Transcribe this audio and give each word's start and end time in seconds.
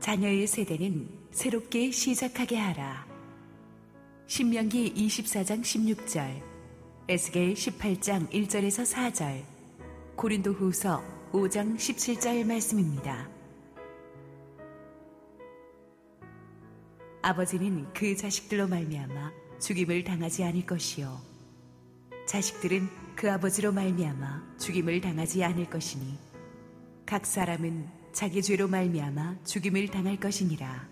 자녀의 0.00 0.46
세대는 0.46 1.08
새롭게 1.30 1.90
시작하게 1.90 2.56
하라. 2.56 3.06
신명기 4.26 4.94
24장 4.94 5.60
16절, 5.60 6.42
에스겔 7.06 7.52
18장 7.52 8.30
1절에서 8.30 8.90
4절, 8.90 9.42
고린도 10.16 10.52
후서 10.52 11.04
5장 11.32 11.76
17절 11.76 12.46
말씀입니다. 12.46 13.28
아버지는 17.20 17.86
그 17.92 18.16
자식들로 18.16 18.68
말미암아 18.68 19.32
죽임을 19.60 20.04
당하지 20.04 20.42
않을 20.44 20.64
것이요 20.64 21.20
자식들은 22.26 22.88
그 23.14 23.30
아버지로 23.30 23.72
말미암아 23.72 24.56
죽임을 24.58 25.02
당하지 25.02 25.44
않을 25.44 25.68
것이니 25.68 26.18
각 27.04 27.26
사람은 27.26 27.99
자기 28.12 28.42
죄로 28.42 28.66
말미암아 28.66 29.44
죽임을 29.44 29.88
당할 29.88 30.18
것이니라. 30.18 30.88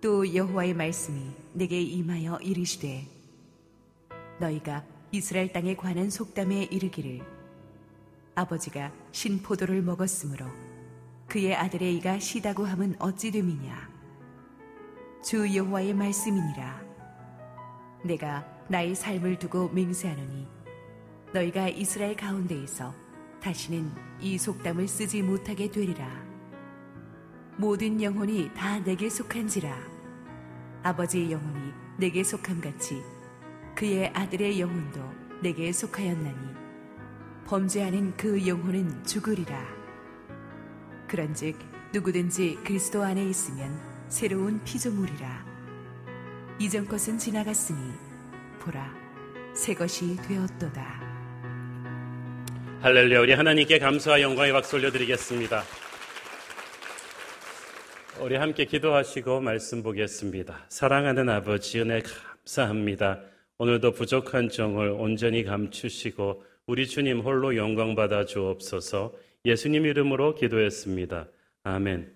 또 0.00 0.34
여호와의 0.34 0.74
말씀이 0.74 1.30
내게 1.52 1.80
임하여 1.80 2.38
이르시되 2.38 3.06
너희가 4.38 4.84
이스라엘 5.12 5.52
땅에 5.52 5.74
관한 5.74 6.08
속담에 6.08 6.64
이르기를 6.70 7.20
아버지가 8.34 8.92
신포도를 9.12 9.82
먹었으므로 9.82 10.46
그의 11.26 11.54
아들의 11.54 11.96
이가 11.96 12.18
시다고 12.18 12.64
함은 12.64 12.94
어찌 12.98 13.30
됨이냐? 13.30 13.90
주 15.22 15.54
여호와의 15.54 15.92
말씀이니라. 15.94 16.82
내가 18.04 18.46
나의 18.68 18.94
삶을 18.94 19.38
두고 19.38 19.68
맹세하노니 19.68 20.46
너희가 21.34 21.68
이스라엘 21.68 22.16
가운데에서 22.16 22.94
다시는 23.40 23.90
이 24.20 24.38
속담을 24.38 24.86
쓰지 24.86 25.22
못하게 25.22 25.70
되리라 25.70 26.06
모든 27.56 28.02
영혼이 28.02 28.52
다 28.54 28.78
내게 28.80 29.08
속한지라 29.08 29.76
아버지의 30.82 31.32
영혼이 31.32 31.72
내게 31.98 32.22
속함 32.22 32.60
같이 32.60 33.02
그의 33.74 34.08
아들의 34.14 34.60
영혼도 34.60 35.00
내게 35.42 35.72
속하였나니 35.72 36.54
범죄하는 37.46 38.16
그 38.16 38.46
영혼은 38.46 39.04
죽으리라 39.04 39.80
그런즉 41.08 41.58
누구든지 41.92 42.60
그리스도 42.64 43.02
안에 43.02 43.24
있으면 43.24 43.76
새로운 44.08 44.62
피조물이라. 44.62 45.44
이전 46.60 46.86
것은 46.86 47.18
지나갔으니 47.18 47.92
보라 48.60 48.94
새 49.54 49.74
것이 49.74 50.16
되었도다. 50.16 50.99
할렐루야 52.82 53.20
우리 53.20 53.32
하나님께 53.34 53.78
감사와 53.78 54.22
영광의 54.22 54.52
박수 54.52 54.76
올려드리겠습니다. 54.76 55.62
우리 58.22 58.36
함께 58.36 58.64
기도하시고 58.64 59.42
말씀 59.42 59.82
보겠습니다. 59.82 60.64
사랑하는 60.70 61.28
아버지 61.28 61.78
은혜 61.78 62.00
감사합니다. 62.00 63.20
오늘도 63.58 63.92
부족한 63.92 64.48
정을 64.48 64.92
온전히 64.92 65.44
감추시고 65.44 66.42
우리 66.66 66.86
주님 66.86 67.20
홀로 67.20 67.54
영광 67.54 67.94
받아 67.94 68.24
주옵소서 68.24 69.12
예수님 69.44 69.84
이름으로 69.84 70.34
기도했습니다. 70.34 71.28
아멘. 71.64 72.10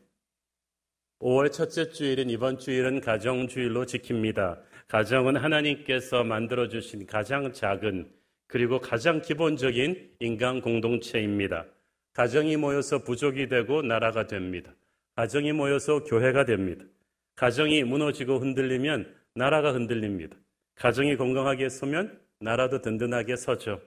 5월 1.21 1.53
첫째 1.53 1.91
주일인 1.91 2.31
이번 2.31 2.59
주일은 2.59 3.03
가정 3.03 3.49
주일로 3.49 3.85
지킵니다. 3.85 4.63
가정은 4.89 5.37
하나님께서 5.37 6.25
만들어 6.25 6.69
주신 6.69 7.05
가장 7.07 7.53
작은 7.53 8.24
그리고 8.47 8.81
가장 8.81 9.21
기본적인 9.21 10.17
인간 10.21 10.61
공동체입니다. 10.61 11.67
가정이 12.13 12.57
모여서 12.57 12.99
부족이 13.03 13.49
되고 13.49 13.83
나라가 13.83 14.27
됩니다. 14.27 14.75
가정이 15.17 15.53
모여서 15.53 16.05
교회가 16.05 16.45
됩니다. 16.45 16.85
가정이 17.37 17.83
무너지고 17.85 18.39
흔들리면 18.39 19.13
나라가 19.35 19.73
흔들립니다. 19.73 20.37
가정이 20.77 21.17
건강하게 21.17 21.69
서면 21.69 22.19
나라도 22.41 22.81
든든하게 22.81 23.37
서죠. 23.37 23.81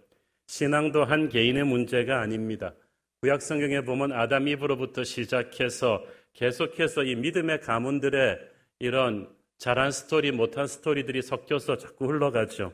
신앙도 0.48 1.04
한 1.06 1.30
개인의 1.30 1.64
문제가 1.64 2.22
아닙니다. 2.22 2.74
구약 3.22 3.42
성경에 3.42 3.82
보면 3.82 4.12
아담 4.12 4.48
이브로부터 4.48 5.04
시작해서 5.04 6.04
계속해서 6.34 7.04
이 7.04 7.16
믿음의 7.16 7.62
가문들의 7.62 8.40
이런 8.80 9.30
잘한 9.58 9.92
스토리, 9.92 10.32
못한 10.32 10.68
스토리들이 10.68 11.22
섞여서 11.22 11.78
자꾸 11.78 12.08
흘러가죠. 12.08 12.74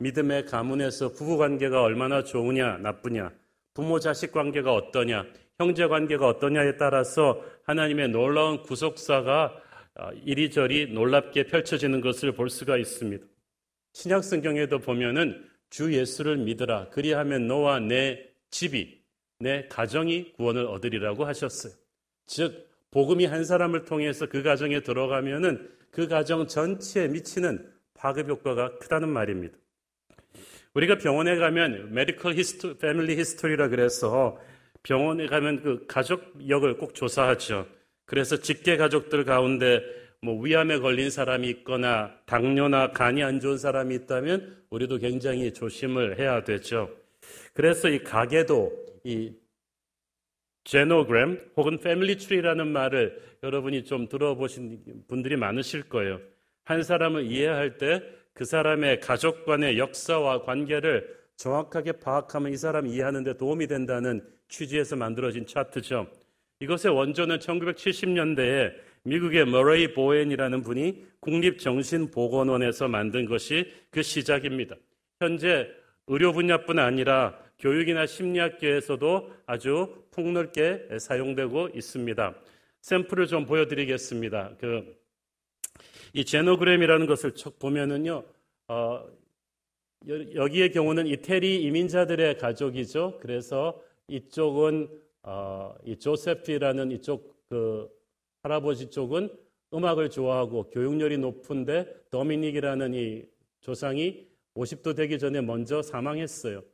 믿음의 0.00 0.46
가문에서 0.46 1.12
부부 1.12 1.38
관계가 1.38 1.82
얼마나 1.82 2.22
좋으냐, 2.22 2.78
나쁘냐, 2.78 3.32
부모 3.74 3.98
자식 3.98 4.32
관계가 4.32 4.72
어떠냐, 4.72 5.26
형제 5.58 5.86
관계가 5.88 6.26
어떠냐에 6.26 6.76
따라서 6.76 7.42
하나님의 7.64 8.10
놀라운 8.10 8.62
구속사가 8.62 9.62
어, 9.96 10.10
이리저리 10.24 10.92
놀랍게 10.92 11.46
펼쳐지는 11.46 12.00
것을 12.00 12.32
볼 12.32 12.48
수가 12.48 12.76
있습니다. 12.76 13.26
신약 13.92 14.22
성경에도 14.22 14.78
보면은 14.78 15.44
주 15.70 15.92
예수를 15.92 16.36
믿으라. 16.36 16.90
그리하면 16.90 17.48
너와 17.48 17.80
내 17.80 18.30
집이, 18.50 19.02
내 19.40 19.66
가정이 19.68 20.34
구원을 20.34 20.66
얻으리라고 20.66 21.24
하셨어요. 21.24 21.72
즉, 22.26 22.68
복음이 22.92 23.26
한 23.26 23.44
사람을 23.44 23.84
통해서 23.84 24.26
그 24.26 24.42
가정에 24.42 24.80
들어가면은 24.80 25.68
그 25.90 26.06
가정 26.06 26.46
전체에 26.46 27.08
미치는 27.08 27.68
파급 27.94 28.28
효과가 28.28 28.78
크다는 28.78 29.08
말입니다. 29.08 29.58
우리가 30.78 30.96
병원에 30.96 31.34
가면 31.34 31.92
medical 31.92 32.34
history 32.34 32.78
family 32.78 33.16
history라 33.16 33.66
그래서 33.66 34.38
병원에 34.84 35.26
가면 35.26 35.62
그 35.62 35.86
가족력을 35.88 36.76
꼭 36.76 36.94
조사하죠. 36.94 37.66
그래서 38.04 38.36
직계 38.36 38.76
가족들 38.76 39.24
가운데 39.24 39.82
뭐 40.22 40.40
위암에 40.40 40.78
걸린 40.78 41.10
사람이 41.10 41.48
있거나 41.48 42.14
당뇨나 42.26 42.92
간이 42.92 43.24
안 43.24 43.40
좋은 43.40 43.58
사람이 43.58 43.92
있다면 43.96 44.66
우리도 44.70 44.98
굉장히 44.98 45.52
조심을 45.52 46.20
해야 46.20 46.44
되죠. 46.44 46.88
그래서 47.54 47.88
이 47.88 47.98
가게도 47.98 48.70
이 49.02 49.32
제노그램 50.62 51.40
혹은 51.56 51.80
패밀리 51.80 52.18
트리라는 52.18 52.68
말을 52.68 53.20
여러분이 53.42 53.82
좀 53.82 54.08
들어보신 54.08 55.04
분들이 55.08 55.34
많으실 55.34 55.88
거예요. 55.88 56.20
한 56.62 56.84
사람을 56.84 57.24
이해할 57.24 57.78
때 57.78 58.00
그 58.38 58.44
사람의 58.44 59.00
가족 59.00 59.44
간의 59.44 59.78
역사와 59.78 60.42
관계를 60.42 61.12
정확하게 61.34 61.92
파악하면 61.92 62.52
이 62.52 62.56
사람을 62.56 62.88
이해하는 62.88 63.24
데 63.24 63.36
도움이 63.36 63.66
된다는 63.66 64.24
취지에서 64.48 64.94
만들어진 64.94 65.44
차트죠. 65.44 66.06
이것의 66.60 66.94
원조는 66.94 67.40
1970년대에 67.40 68.74
미국의 69.02 69.44
머레이 69.44 69.92
보엔이라는 69.92 70.62
분이 70.62 71.04
국립정신보건원에서 71.18 72.86
만든 72.86 73.26
것이 73.26 73.72
그 73.90 74.02
시작입니다. 74.02 74.76
현재 75.18 75.68
의료 76.06 76.32
분야뿐 76.32 76.78
아니라 76.78 77.36
교육이나 77.58 78.06
심리학계에서도 78.06 79.32
아주 79.46 80.04
폭넓게 80.12 80.96
사용되고 81.00 81.70
있습니다. 81.74 82.34
샘플을 82.82 83.26
좀 83.26 83.46
보여드리겠습니다. 83.46 84.52
그, 84.60 84.96
이 86.18 86.24
제노그램이라는 86.24 87.06
것을 87.06 87.32
보면은요, 87.60 88.24
어, 88.66 89.04
여기의 90.34 90.72
경우는 90.72 91.06
이태리 91.06 91.62
이민자들의 91.62 92.38
가족이죠. 92.38 93.18
그래서 93.20 93.80
이쪽은 94.08 94.88
어, 95.22 95.76
이 95.84 95.96
조세피라는 95.96 96.90
이쪽 96.90 97.36
그 97.48 97.88
할아버지 98.42 98.90
쪽은 98.90 99.28
음악을 99.72 100.10
좋아하고 100.10 100.70
교육열이 100.70 101.18
높은데 101.18 101.86
더미닉이라는 102.10 102.94
이 102.94 103.24
조상이 103.60 104.26
50도 104.56 104.96
되기 104.96 105.20
전에 105.20 105.40
먼저 105.40 105.82
사망했어요. 105.82 106.64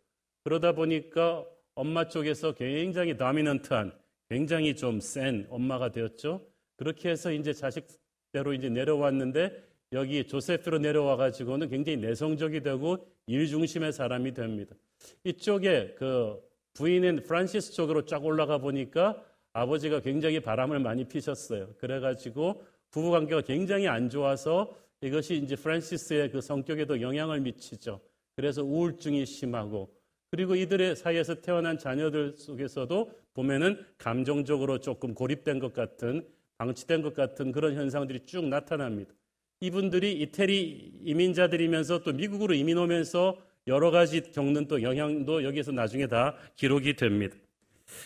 그러다 0.44 0.72
보니까 0.72 1.44
엄마 1.74 2.08
쪽에서 2.08 2.52
굉장히 2.52 3.18
다미넌트한 3.18 3.92
굉장히 4.30 4.74
좀 4.74 5.00
센 5.00 5.46
엄마가 5.50 5.90
되었죠. 5.90 6.40
그렇게 6.76 7.10
해서 7.10 7.30
이제 7.30 7.52
자식 7.52 7.86
대로 8.34 8.52
이제 8.52 8.68
내려왔는데 8.68 9.62
여기 9.92 10.26
조세프로 10.26 10.78
내려와 10.78 11.16
가지고는 11.16 11.68
굉장히 11.68 11.98
내성적이 11.98 12.62
되고 12.62 13.06
일 13.28 13.46
중심의 13.46 13.92
사람이 13.92 14.34
됩니다. 14.34 14.74
이쪽에 15.22 15.94
그 15.96 16.42
부인인 16.72 17.22
프란시스 17.22 17.72
쪽으로 17.74 18.04
쫙 18.04 18.24
올라가 18.24 18.58
보니까 18.58 19.24
아버지가 19.52 20.00
굉장히 20.00 20.40
바람을 20.40 20.80
많이 20.80 21.04
피셨어요. 21.04 21.74
그래 21.78 22.00
가지고 22.00 22.64
부부 22.90 23.12
관계가 23.12 23.42
굉장히 23.42 23.86
안 23.86 24.10
좋아서 24.10 24.76
이것이 25.00 25.36
이제 25.36 25.54
프란시스의 25.54 26.32
그 26.32 26.40
성격에도 26.40 27.00
영향을 27.00 27.40
미치죠. 27.40 28.00
그래서 28.34 28.64
우울증이 28.64 29.24
심하고 29.26 29.94
그리고 30.32 30.56
이들의 30.56 30.96
사이에서 30.96 31.36
태어난 31.36 31.78
자녀들 31.78 32.32
속에서도 32.32 33.12
보면은 33.34 33.78
감정적으로 33.96 34.80
조금 34.80 35.14
고립된 35.14 35.60
것 35.60 35.72
같은 35.72 36.26
방치된 36.58 37.02
것 37.02 37.14
같은 37.14 37.52
그런 37.52 37.74
현상들이 37.74 38.26
쭉 38.26 38.46
나타납니다. 38.46 39.12
이분들이 39.60 40.12
이태리 40.20 41.00
이민자들이면서 41.04 42.02
또 42.02 42.12
미국으로 42.12 42.54
이민 42.54 42.78
오면서 42.78 43.38
여러 43.66 43.90
가지 43.90 44.20
겪는 44.20 44.68
또 44.68 44.82
영향도 44.82 45.44
여기에서 45.44 45.72
나중에 45.72 46.06
다 46.06 46.36
기록이 46.56 46.94
됩니다. 46.94 47.36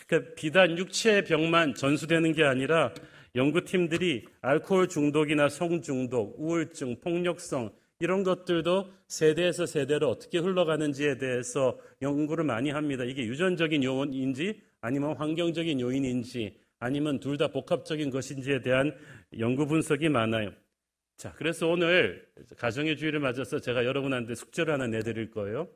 그러니까 0.07 0.33
비단 0.35 0.77
육체의 0.77 1.25
병만 1.25 1.73
전수되는 1.73 2.33
게 2.33 2.43
아니라 2.43 2.93
연구팀들이 3.35 4.25
알코올 4.41 4.87
중독이나 4.87 5.49
성중독, 5.49 6.35
우울증, 6.37 6.99
폭력성 7.01 7.71
이런 7.99 8.23
것들도 8.23 8.89
세대에서 9.07 9.65
세대로 9.65 10.09
어떻게 10.09 10.37
흘러가는지에 10.37 11.17
대해서 11.17 11.77
연구를 12.01 12.45
많이 12.45 12.69
합니다. 12.69 13.03
이게 13.03 13.25
유전적인 13.25 13.83
요인인지 13.83 14.61
아니면 14.81 15.17
환경적인 15.17 15.81
요인인지 15.81 16.55
아니면 16.79 17.19
둘 17.19 17.37
다 17.37 17.47
복합적인 17.47 18.09
것인지에 18.09 18.61
대한 18.61 18.95
연구 19.37 19.67
분석이 19.67 20.09
많아요. 20.09 20.51
자, 21.17 21.33
그래서 21.33 21.67
오늘 21.67 22.25
가정의 22.57 22.97
주의를 22.97 23.19
맞아서 23.19 23.59
제가 23.59 23.85
여러분한테 23.85 24.35
숙제를 24.35 24.73
하나 24.73 24.87
내드릴 24.87 25.29
거예요. 25.31 25.67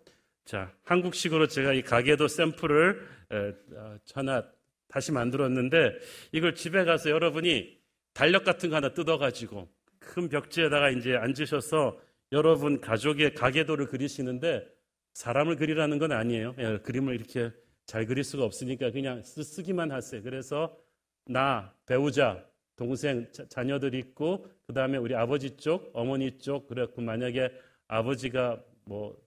자, 0.46 0.74
한국식으로 0.84 1.48
제가 1.48 1.74
이 1.74 1.82
가게도 1.82 2.28
샘플을 2.28 3.08
어, 3.30 3.98
하나 4.14 4.44
다시 4.88 5.12
만들었는데 5.12 5.98
이걸 6.32 6.56
집에 6.56 6.84
가서 6.86 7.10
여러분이 7.10 7.78
달력 8.14 8.44
같은 8.44 8.70
거 8.70 8.78
하나 8.78 8.94
뜯어가지고 8.94 9.68
큰 10.00 10.30
벽지에다가 10.30 10.90
이제 10.92 11.16
앉으셔서 11.16 12.00
여러분 12.32 12.80
가족의 12.80 13.34
가계도를 13.34 13.88
그리시는데 13.88 14.66
사람을 15.14 15.56
그리라는 15.56 15.98
건 16.00 16.12
아니에요. 16.12 16.56
예, 16.60 16.80
그림을 16.80 17.16
이렇게 17.16 17.52
잘 17.86 18.06
그릴 18.06 18.24
수가 18.24 18.44
없으니까 18.44 18.92
그냥 18.92 19.22
쓰, 19.24 19.62
기만 19.62 19.92
하세요. 19.92 20.22
그래서 20.24 20.76
나, 21.25 21.74
배우자, 21.86 22.46
동생, 22.75 23.28
자, 23.31 23.64
녀들 23.64 23.94
있고 23.96 24.48
그 24.68 24.74
다음에 24.74 24.98
우리 24.98 25.16
아버지 25.16 25.56
쪽, 25.58 25.92
어머니 25.94 26.38
쪽 26.38 26.68
그래갖고 26.68 27.02
만약에 27.02 27.52
아버지가 27.88 28.62
뭐 28.86 29.18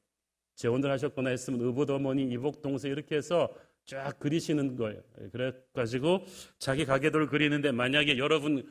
재혼을 0.57 0.91
하셨거나 0.91 1.31
했으면 1.31 1.61
의붓 1.61 1.91
어머니, 1.91 2.25
이복 2.31 2.63
동생 2.63 2.91
이렇게 2.91 3.17
해서 3.17 3.55
쫙 3.85 4.19
그리시는 4.19 4.77
거예요. 4.77 5.01
그래가지고 5.33 6.25
자기 6.59 6.85
가계도를 6.85 7.29
그리는데 7.29 7.71
만약에 7.73 8.19
여러분 8.19 8.69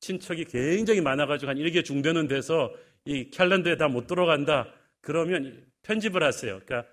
친척이 0.00 0.46
굉장히 0.46 1.00
많아가지고 1.00 1.50
한 1.50 1.58
일개 1.58 1.82
중되는 1.82 2.26
데서 2.28 2.74
이 3.04 3.30
캘린더에 3.30 3.76
다 3.76 3.88
못 3.88 4.06
들어간다. 4.06 4.72
그러면 5.00 5.64
편집을 5.82 6.22
하세요. 6.22 6.60
그러니까 6.64 6.90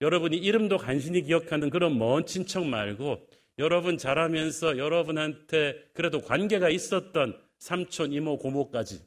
여러분이 0.00 0.36
이름도 0.36 0.76
간신히 0.78 1.22
기억하는 1.22 1.70
그런 1.70 1.98
먼 1.98 2.26
친척 2.26 2.66
말고 2.66 3.26
여러분 3.58 3.96
자라면서 3.96 4.76
여러분한테 4.76 5.88
그래도 5.94 6.20
관계가 6.20 6.68
있었던 6.68 7.40
삼촌, 7.58 8.12
이모, 8.12 8.36
고모까지 8.36 9.00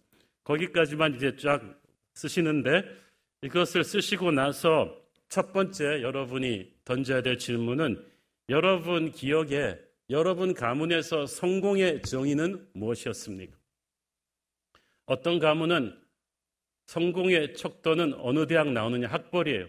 거기까지만 0.43 1.15
이제 1.15 1.35
쫙 1.35 1.61
쓰시는데 2.15 2.83
이것을 3.43 3.83
쓰시고 3.83 4.31
나서 4.31 4.99
첫 5.29 5.53
번째 5.53 6.01
여러분이 6.01 6.73
던져야 6.83 7.21
될 7.21 7.37
질문은 7.37 8.03
여러분 8.49 9.11
기억에 9.11 9.77
여러분 10.09 10.55
가문에서 10.55 11.27
성공의 11.27 12.01
정의는 12.01 12.67
무엇이었습니까? 12.73 13.55
어떤 15.05 15.37
가문은 15.37 15.95
성공의 16.87 17.53
척도는 17.53 18.15
어느 18.15 18.47
대학 18.47 18.71
나오느냐 18.71 19.07
학벌이에요. 19.07 19.67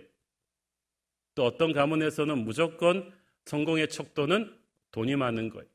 또 1.34 1.44
어떤 1.44 1.74
가문에서는 1.74 2.38
무조건 2.38 3.12
성공의 3.44 3.88
척도는 3.88 4.59
돈이 4.92 5.16
많은 5.16 5.50
거예요. 5.50 5.66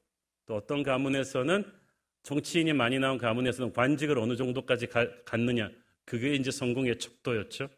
또 0.46 0.56
어떤 0.56 0.84
가문에서는 0.84 1.64
정치인이 2.24 2.74
많이 2.74 3.00
나온 3.00 3.18
가문에서는 3.18 3.74
관직을 3.74 4.18
어느 4.18 4.36
정도까지 4.36 4.88
가, 4.88 5.08
갖느냐. 5.24 5.70
그게 6.06 6.36
이제 6.36 6.52
성공의 6.52 6.98
척도였죠. 7.00 7.70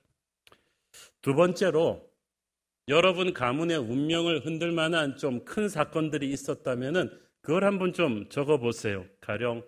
두 1.22 1.34
번째로 1.36 2.10
여러분 2.90 3.34
가문의 3.34 3.78
운명을 3.78 4.46
흔들 4.46 4.72
만한 4.72 5.18
좀 5.18 5.44
큰 5.46 5.68
사건들이 5.68 6.30
있었다면은 6.30 7.10
그걸 7.42 7.64
한번 7.66 7.94
좀 7.94 8.28
적어 8.30 8.58
보세요. 8.58 9.06
가령 9.20 9.64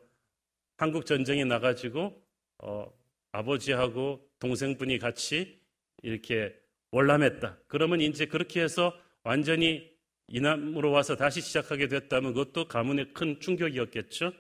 한국 0.78 1.06
전쟁에 1.06 1.44
나가지고 1.44 2.22
어, 2.60 2.94
아버지하고 3.32 4.26
동생분이 4.40 5.00
같이 5.00 5.60
이렇게 6.02 6.56
월남했다. 6.92 7.58
그러면 7.68 8.02
이제 8.02 8.26
그렇게 8.26 8.62
해서 8.62 8.98
완전히 9.24 9.90
이남으로 10.30 10.92
와서 10.92 11.16
다시 11.16 11.42
시작하게 11.42 11.88
됐다면 11.88 12.34
그것도 12.34 12.68
가문의 12.68 13.14
큰 13.14 13.40
충격이었겠죠. 13.40 14.32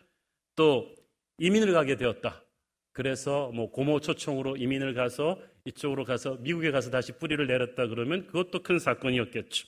또 0.55 0.95
이민을 1.39 1.73
가게 1.73 1.95
되었다. 1.97 2.43
그래서 2.91 3.51
뭐 3.51 3.71
고모 3.71 3.99
초청으로 3.99 4.57
이민을 4.57 4.93
가서 4.93 5.39
이쪽으로 5.65 6.03
가서 6.05 6.35
미국에 6.35 6.71
가서 6.71 6.89
다시 6.89 7.13
뿌리를 7.13 7.45
내렸다 7.45 7.87
그러면 7.87 8.27
그것도 8.27 8.63
큰 8.63 8.79
사건이었겠죠. 8.79 9.67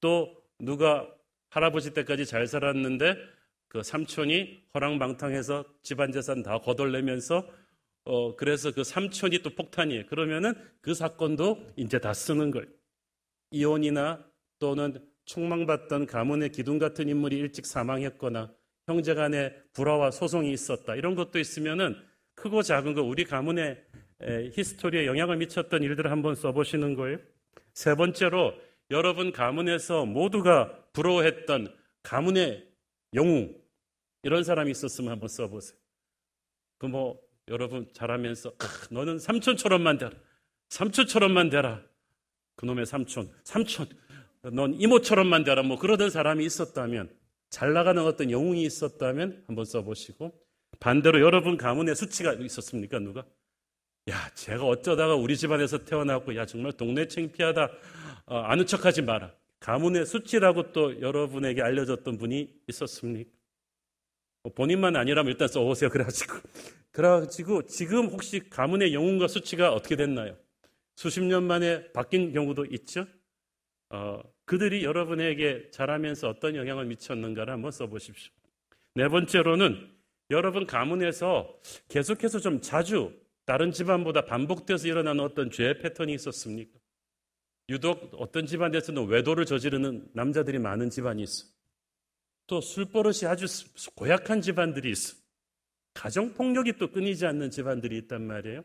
또 0.00 0.34
누가 0.58 1.08
할아버지 1.50 1.92
때까지 1.92 2.26
잘 2.26 2.46
살았는데 2.46 3.16
그 3.68 3.82
삼촌이 3.82 4.64
허랑방탕해서 4.74 5.64
집안 5.82 6.12
재산 6.12 6.42
다 6.42 6.58
거덜내면서 6.58 7.46
어 8.04 8.36
그래서 8.36 8.72
그 8.72 8.82
삼촌이 8.82 9.42
또 9.42 9.50
폭탄이에요. 9.50 10.06
그러면은 10.06 10.54
그 10.80 10.94
사건도 10.94 11.72
이제 11.76 11.98
다 11.98 12.14
쓰는 12.14 12.50
거예요. 12.50 12.66
이혼이나 13.50 14.24
또는 14.58 15.06
총망받던 15.28 16.06
가문의 16.06 16.50
기둥 16.50 16.78
같은 16.78 17.08
인물이 17.08 17.36
일찍 17.36 17.66
사망했거나 17.66 18.50
형제 18.86 19.14
간의 19.14 19.54
불화와 19.74 20.10
소송이 20.10 20.50
있었다. 20.52 20.94
이런 20.96 21.14
것도 21.14 21.38
있으면은 21.38 21.94
크고 22.34 22.62
작은 22.62 22.94
거 22.94 23.02
우리 23.02 23.24
가문의 23.24 23.84
히스토리에 24.54 25.06
영향을 25.06 25.36
미쳤던 25.36 25.82
일들을 25.82 26.10
한번 26.10 26.34
써보시는 26.34 26.94
거예요. 26.94 27.18
세 27.74 27.94
번째로 27.94 28.54
여러분 28.90 29.30
가문에서 29.30 30.06
모두가 30.06 30.86
부러워했던 30.94 31.76
가문의 32.02 32.66
영웅 33.14 33.54
이런 34.22 34.42
사람이 34.42 34.70
있었으면 34.70 35.12
한번 35.12 35.28
써보세요. 35.28 35.78
그 36.78 36.86
뭐 36.86 37.20
여러분 37.48 37.88
잘하면서 37.92 38.54
너는 38.90 39.18
삼촌처럼만 39.18 39.98
되라. 39.98 40.12
삼촌처럼만 40.70 41.50
되라. 41.50 41.82
그놈의 42.56 42.86
삼촌, 42.86 43.30
삼촌, 43.44 43.86
넌 44.42 44.74
이모처럼만 44.74 45.44
되라. 45.44 45.62
뭐 45.62 45.78
그러던 45.78 46.10
사람이 46.10 46.44
있었다면 46.44 47.10
잘 47.50 47.72
나가는 47.72 48.02
어떤 48.02 48.30
영웅이 48.30 48.62
있었다면 48.64 49.44
한번 49.46 49.64
써보시고 49.64 50.32
반대로 50.80 51.20
여러분 51.20 51.56
가문에 51.56 51.94
수치가 51.94 52.32
있었습니까? 52.34 52.98
누가? 52.98 53.24
야, 54.08 54.30
제가 54.34 54.64
어쩌다가 54.64 55.14
우리 55.16 55.36
집안에서 55.36 55.84
태어났고, 55.84 56.34
야, 56.36 56.46
정말 56.46 56.72
동네 56.72 57.06
창피하다. 57.06 57.70
어, 58.26 58.38
아는 58.38 58.66
척 58.66 58.86
하지 58.86 59.02
마라. 59.02 59.34
가문의 59.60 60.06
수치라고 60.06 60.72
또 60.72 61.00
여러분에게 61.00 61.60
알려졌던 61.60 62.16
분이 62.16 62.62
있었습니까? 62.68 63.30
뭐 64.44 64.52
본인만 64.54 64.96
아니라면 64.96 65.32
일단 65.32 65.48
써오세요. 65.48 65.90
그래가지고. 65.90 66.38
그래가지고 66.92 67.66
지금 67.66 68.06
혹시 68.06 68.48
가문의 68.48 68.94
영웅과 68.94 69.28
수치가 69.28 69.72
어떻게 69.74 69.96
됐나요? 69.96 70.36
수십 70.96 71.22
년 71.22 71.44
만에 71.44 71.92
바뀐 71.92 72.32
경우도 72.32 72.66
있죠? 72.70 73.06
어, 73.90 74.20
그들이 74.44 74.84
여러분에게 74.84 75.70
자라면서 75.70 76.28
어떤 76.28 76.56
영향을 76.56 76.84
미쳤는가를 76.86 77.52
한번 77.52 77.70
써보십시오. 77.70 78.32
네 78.94 79.08
번째로는 79.08 79.90
여러분 80.30 80.66
가문에서 80.66 81.58
계속해서 81.88 82.40
좀 82.40 82.60
자주 82.60 83.12
다른 83.46 83.72
집안보다 83.72 84.26
반복돼서 84.26 84.88
일어나는 84.88 85.24
어떤 85.24 85.50
죄의 85.50 85.78
패턴이 85.78 86.12
있었습니까? 86.14 86.78
유독 87.70 88.10
어떤 88.18 88.46
집안에서는 88.46 89.06
외도를 89.06 89.46
저지르는 89.46 90.08
남자들이 90.12 90.58
많은 90.58 90.90
집안이 90.90 91.22
있어. 91.22 91.46
또 92.46 92.60
술버릇이 92.60 93.26
아주 93.26 93.46
고약한 93.94 94.40
집안들이 94.40 94.90
있어. 94.90 95.16
가정폭력이 95.94 96.74
또 96.78 96.90
끊이지 96.90 97.26
않는 97.26 97.50
집안들이 97.50 97.98
있단 97.98 98.22
말이에요. 98.22 98.64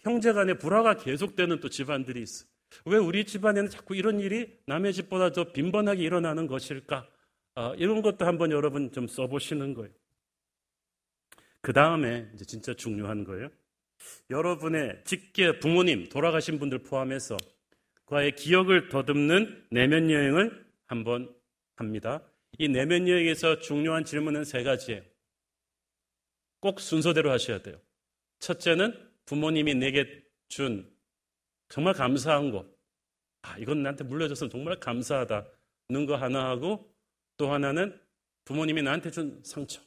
형제 0.00 0.32
간의 0.32 0.58
불화가 0.58 0.96
계속되는 0.96 1.60
또 1.60 1.68
집안들이 1.68 2.22
있어. 2.22 2.46
왜 2.84 2.98
우리 2.98 3.24
집안에는 3.24 3.70
자꾸 3.70 3.96
이런 3.96 4.20
일이 4.20 4.58
남의 4.66 4.92
집보다 4.92 5.32
더 5.32 5.52
빈번하게 5.52 6.02
일어나는 6.02 6.46
것일까? 6.46 7.08
어, 7.56 7.74
이런 7.76 8.02
것도 8.02 8.26
한번 8.26 8.50
여러분 8.50 8.92
좀 8.92 9.06
써보시는 9.06 9.74
거예요. 9.74 9.92
그 11.60 11.72
다음에 11.72 12.30
이제 12.34 12.44
진짜 12.44 12.74
중요한 12.74 13.24
거예요. 13.24 13.48
여러분의 14.30 15.02
직계 15.04 15.58
부모님, 15.58 16.08
돌아가신 16.08 16.58
분들 16.58 16.82
포함해서 16.82 17.36
그와의 18.04 18.36
기억을 18.36 18.88
더듬는 18.88 19.66
내면 19.70 20.10
여행을 20.10 20.66
한번 20.86 21.34
합니다. 21.76 22.22
이 22.58 22.68
내면 22.68 23.08
여행에서 23.08 23.58
중요한 23.58 24.04
질문은 24.04 24.44
세 24.44 24.62
가지예요. 24.62 25.02
꼭 26.60 26.80
순서대로 26.80 27.30
하셔야 27.30 27.62
돼요. 27.62 27.80
첫째는 28.38 28.94
부모님이 29.24 29.74
내게 29.74 30.22
준 30.48 30.88
정말 31.68 31.94
감사한 31.94 32.50
거. 32.50 32.66
아, 33.42 33.58
이건 33.58 33.82
나한테 33.82 34.04
물려줘서 34.04 34.48
정말 34.48 34.78
감사하다는 34.80 36.06
거 36.06 36.16
하나 36.16 36.48
하고 36.48 36.92
또 37.36 37.52
하나는 37.52 37.98
부모님이 38.44 38.82
나한테 38.82 39.10
준 39.10 39.40
상처. 39.44 39.80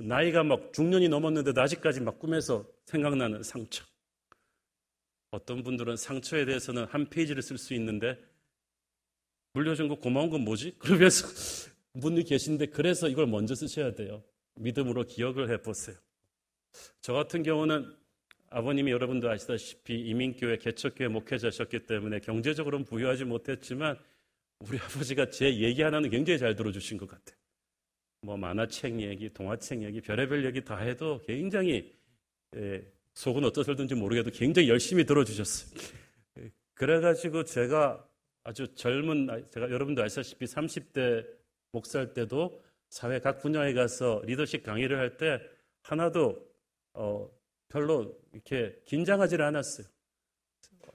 나이가 0.00 0.42
막 0.42 0.72
중년이 0.72 1.08
넘었는데도 1.08 1.60
아직까지 1.60 2.00
막 2.00 2.18
꿈에서 2.18 2.66
생각나는 2.86 3.42
상처. 3.42 3.84
어떤 5.30 5.62
분들은 5.62 5.96
상처에 5.96 6.44
대해서는 6.44 6.86
한 6.86 7.08
페이지를 7.08 7.42
쓸 7.42 7.58
수 7.58 7.74
있는데 7.74 8.18
물려준 9.52 9.88
거 9.88 9.96
고마운 9.96 10.30
건 10.30 10.42
뭐지? 10.42 10.76
그러면서 10.78 11.26
분이 12.00 12.24
계신데 12.24 12.66
그래서 12.66 13.08
이걸 13.08 13.26
먼저 13.26 13.54
쓰셔야 13.54 13.94
돼요. 13.94 14.22
믿음으로 14.54 15.04
기억을 15.04 15.50
해보세요. 15.50 15.96
저 17.00 17.12
같은 17.12 17.42
경우는 17.42 17.96
아버님이 18.56 18.90
여러분도 18.90 19.28
아시다시피 19.28 20.00
이민교회 20.00 20.56
개척교회 20.56 21.08
목회자셨기 21.08 21.80
때문에 21.80 22.20
경제적으로는 22.20 22.86
부유하지 22.86 23.26
못했지만 23.26 23.98
우리 24.60 24.78
아버지가 24.80 25.28
제 25.28 25.54
얘기 25.58 25.82
하나는 25.82 26.08
굉장히 26.08 26.38
잘 26.38 26.56
들어주신 26.56 26.96
것 26.96 27.06
같아요. 27.06 27.36
뭐 28.22 28.38
만화책 28.38 28.98
얘기, 29.02 29.28
동화책 29.28 29.82
얘기, 29.82 30.00
별의별 30.00 30.46
얘기 30.46 30.64
다 30.64 30.78
해도 30.78 31.20
굉장히 31.26 31.94
예, 32.56 32.82
속은 33.12 33.44
어떠실든지 33.44 33.94
모르겠도 33.94 34.30
굉장히 34.30 34.70
열심히 34.70 35.04
들어주셨어요. 35.04 35.78
예, 36.38 36.50
그래가지고 36.72 37.44
제가 37.44 38.08
아주 38.42 38.74
젊은 38.74 39.44
제가 39.50 39.70
여러분도 39.70 40.02
아시다시피 40.02 40.46
30대 40.46 41.26
목사할 41.72 42.14
때도 42.14 42.62
사회 42.88 43.18
각 43.20 43.38
분야에 43.38 43.74
가서 43.74 44.22
리더십 44.24 44.62
강의를 44.62 44.98
할 44.98 45.18
때 45.18 45.42
하나도 45.82 46.42
어, 46.94 47.35
별로 47.68 48.18
이렇게 48.32 48.76
긴장하지는 48.84 49.44
않았어요. 49.44 49.86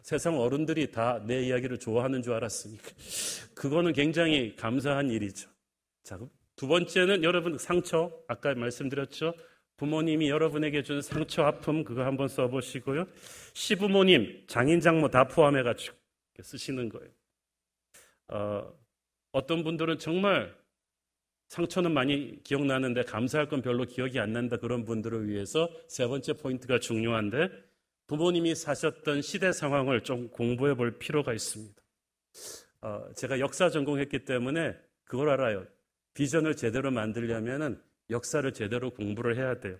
세상 0.01 0.39
어른들이 0.39 0.91
다 0.91 1.21
내 1.25 1.43
이야기를 1.43 1.77
좋아하는 1.79 2.21
줄 2.21 2.33
알았으니까. 2.33 2.89
그거는 3.53 3.93
굉장히 3.93 4.55
감사한 4.55 5.09
일이죠. 5.09 5.49
자, 6.03 6.19
두 6.55 6.67
번째는 6.67 7.23
여러분 7.23 7.57
상처, 7.57 8.11
아까 8.27 8.53
말씀드렸죠. 8.55 9.33
부모님이 9.77 10.29
여러분에게 10.29 10.83
준 10.83 11.01
상처, 11.01 11.43
아픔, 11.43 11.83
그거 11.83 12.03
한번 12.03 12.27
써보시고요. 12.27 13.07
시부모님, 13.53 14.45
장인, 14.47 14.79
장모 14.79 15.09
다 15.09 15.27
포함해가지고 15.27 15.95
쓰시는 16.41 16.89
거예요. 16.89 17.09
어, 18.29 18.73
어떤 19.31 19.63
분들은 19.63 19.99
정말 19.99 20.55
상처는 21.51 21.93
많이 21.93 22.41
기억나는데 22.45 23.03
감사할 23.03 23.49
건 23.49 23.61
별로 23.61 23.83
기억이 23.83 24.19
안 24.19 24.31
난다 24.31 24.55
그런 24.55 24.85
분들을 24.85 25.27
위해서 25.27 25.69
세 25.89 26.07
번째 26.07 26.31
포인트가 26.33 26.79
중요한데 26.79 27.49
부모님이 28.07 28.55
사셨던 28.55 29.21
시대 29.21 29.51
상황을 29.51 30.01
좀 30.03 30.29
공부해 30.29 30.75
볼 30.75 30.97
필요가 30.97 31.33
있습니다. 31.33 31.75
어, 32.83 33.13
제가 33.17 33.41
역사 33.41 33.69
전공했기 33.69 34.23
때문에 34.23 34.77
그걸 35.03 35.29
알아요. 35.29 35.67
비전을 36.13 36.55
제대로 36.55 36.89
만들려면 36.89 37.83
역사를 38.09 38.49
제대로 38.53 38.89
공부를 38.91 39.35
해야 39.35 39.59
돼요. 39.59 39.77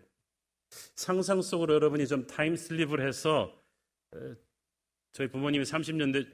상상 0.95 1.41
속으로 1.41 1.75
여러분이 1.75 2.05
좀 2.05 2.27
타임슬립을 2.27 3.07
해서 3.07 3.57
저희 5.13 5.29
부모님이 5.29 5.63
30년대 5.63 6.27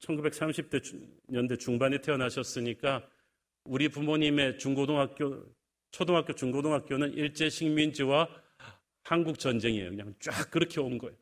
1930대 0.00 1.08
년대 1.28 1.56
중반에 1.56 1.98
태어나셨으니까 2.02 3.08
우리 3.66 3.88
부모님의 3.88 4.58
중고등학교 4.58 5.44
초등학교 5.90 6.32
중고등학교는 6.32 7.14
일제 7.14 7.48
식민지와 7.48 8.28
한국 9.04 9.38
전쟁이에요. 9.38 9.90
그냥 9.90 10.14
쫙 10.20 10.50
그렇게 10.50 10.80
온 10.80 10.98
거예요. 10.98 11.16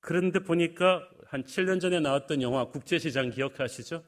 그런데 0.00 0.38
보니까 0.38 1.08
한 1.26 1.42
7년 1.42 1.80
전에 1.80 2.00
나왔던 2.00 2.42
영화 2.42 2.66
국제시장 2.66 3.30
기억하시죠? 3.30 4.04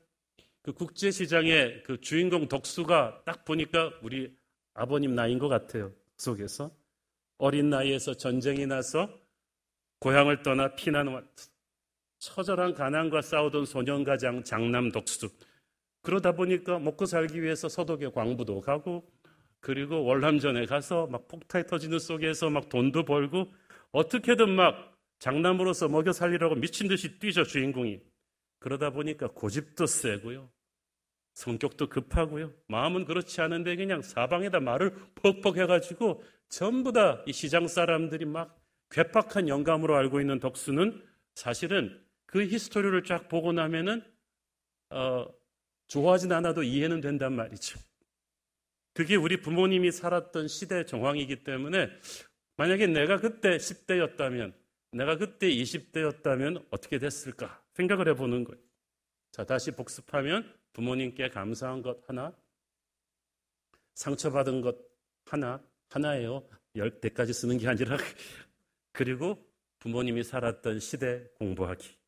그 0.62 0.72
국제시장의 0.72 1.82
그 1.84 2.00
주인공 2.00 2.46
덕수가 2.46 3.22
딱 3.24 3.44
보니까 3.44 3.92
우리 4.02 4.36
아버님 4.74 5.14
나이인 5.14 5.38
것 5.38 5.48
같아요. 5.48 5.92
속에서. 6.16 6.70
어린 7.38 7.70
나이에서 7.70 8.14
전쟁이 8.14 8.66
나서 8.66 9.08
고향을 10.00 10.42
떠나 10.42 10.74
피난 10.74 11.26
처절한 12.18 12.74
가난과 12.74 13.22
싸우던 13.22 13.64
소년가장 13.64 14.44
장남 14.44 14.92
덕수. 14.92 15.30
그러다 16.02 16.32
보니까 16.32 16.78
먹고 16.78 17.06
살기 17.06 17.42
위해서 17.42 17.68
서독에 17.68 18.08
광부도 18.08 18.60
가고 18.60 19.10
그리고 19.60 20.02
월남전에 20.04 20.66
가서 20.66 21.06
막 21.06 21.28
폭탄이 21.28 21.66
터지는 21.66 21.98
속에서 21.98 22.48
막 22.48 22.68
돈도 22.68 23.04
벌고 23.04 23.52
어떻게든 23.92 24.48
막 24.50 24.96
장남으로서 25.18 25.88
먹여 25.88 26.12
살리라고 26.12 26.54
미친 26.54 26.88
듯이 26.88 27.18
뛰죠, 27.18 27.44
주인공이. 27.44 28.00
그러다 28.58 28.90
보니까 28.90 29.28
고집도 29.28 29.86
세고요. 29.86 30.48
성격도 31.34 31.88
급하고요. 31.88 32.52
마음은 32.68 33.04
그렇지 33.04 33.40
않은데 33.40 33.76
그냥 33.76 34.02
사방에다 34.02 34.60
말을 34.60 34.94
퍽퍽 35.16 35.58
해가지고 35.58 36.22
전부 36.48 36.92
다 36.92 37.22
이 37.26 37.32
시장 37.32 37.68
사람들이 37.68 38.24
막 38.24 38.58
괴팍한 38.90 39.48
영감으로 39.48 39.94
알고 39.96 40.20
있는 40.20 40.40
덕수는 40.40 41.02
사실은 41.34 42.02
그 42.26 42.44
히스토리를 42.44 43.04
쫙 43.04 43.28
보고 43.28 43.52
나면은 43.52 44.02
어, 44.90 45.26
좋아하진 45.90 46.30
않아도 46.30 46.62
이해는 46.62 47.00
된단 47.00 47.34
말이죠. 47.34 47.78
그게 48.94 49.16
우리 49.16 49.40
부모님이 49.40 49.90
살았던 49.90 50.46
시대 50.46 50.84
정황이기 50.84 51.42
때문에 51.42 51.88
만약에 52.56 52.86
내가 52.86 53.18
그때 53.18 53.56
10대였다면 53.56 54.54
내가 54.92 55.16
그때 55.16 55.48
20대였다면 55.48 56.66
어떻게 56.70 56.98
됐을까 56.98 57.62
생각을 57.74 58.08
해보는 58.08 58.44
거예요. 58.44 58.62
자, 59.32 59.44
다시 59.44 59.72
복습하면 59.72 60.52
부모님께 60.72 61.28
감사한 61.28 61.82
것 61.82 62.08
하나, 62.08 62.32
상처받은 63.94 64.60
것 64.60 64.76
하나, 65.26 65.60
하나예요. 65.88 66.48
열 66.76 67.00
대까지 67.00 67.32
쓰는 67.32 67.58
게 67.58 67.66
아니라, 67.66 67.96
그리고 68.92 69.36
부모님이 69.80 70.22
살았던 70.22 70.78
시대 70.78 71.26
공부하기. 71.38 71.99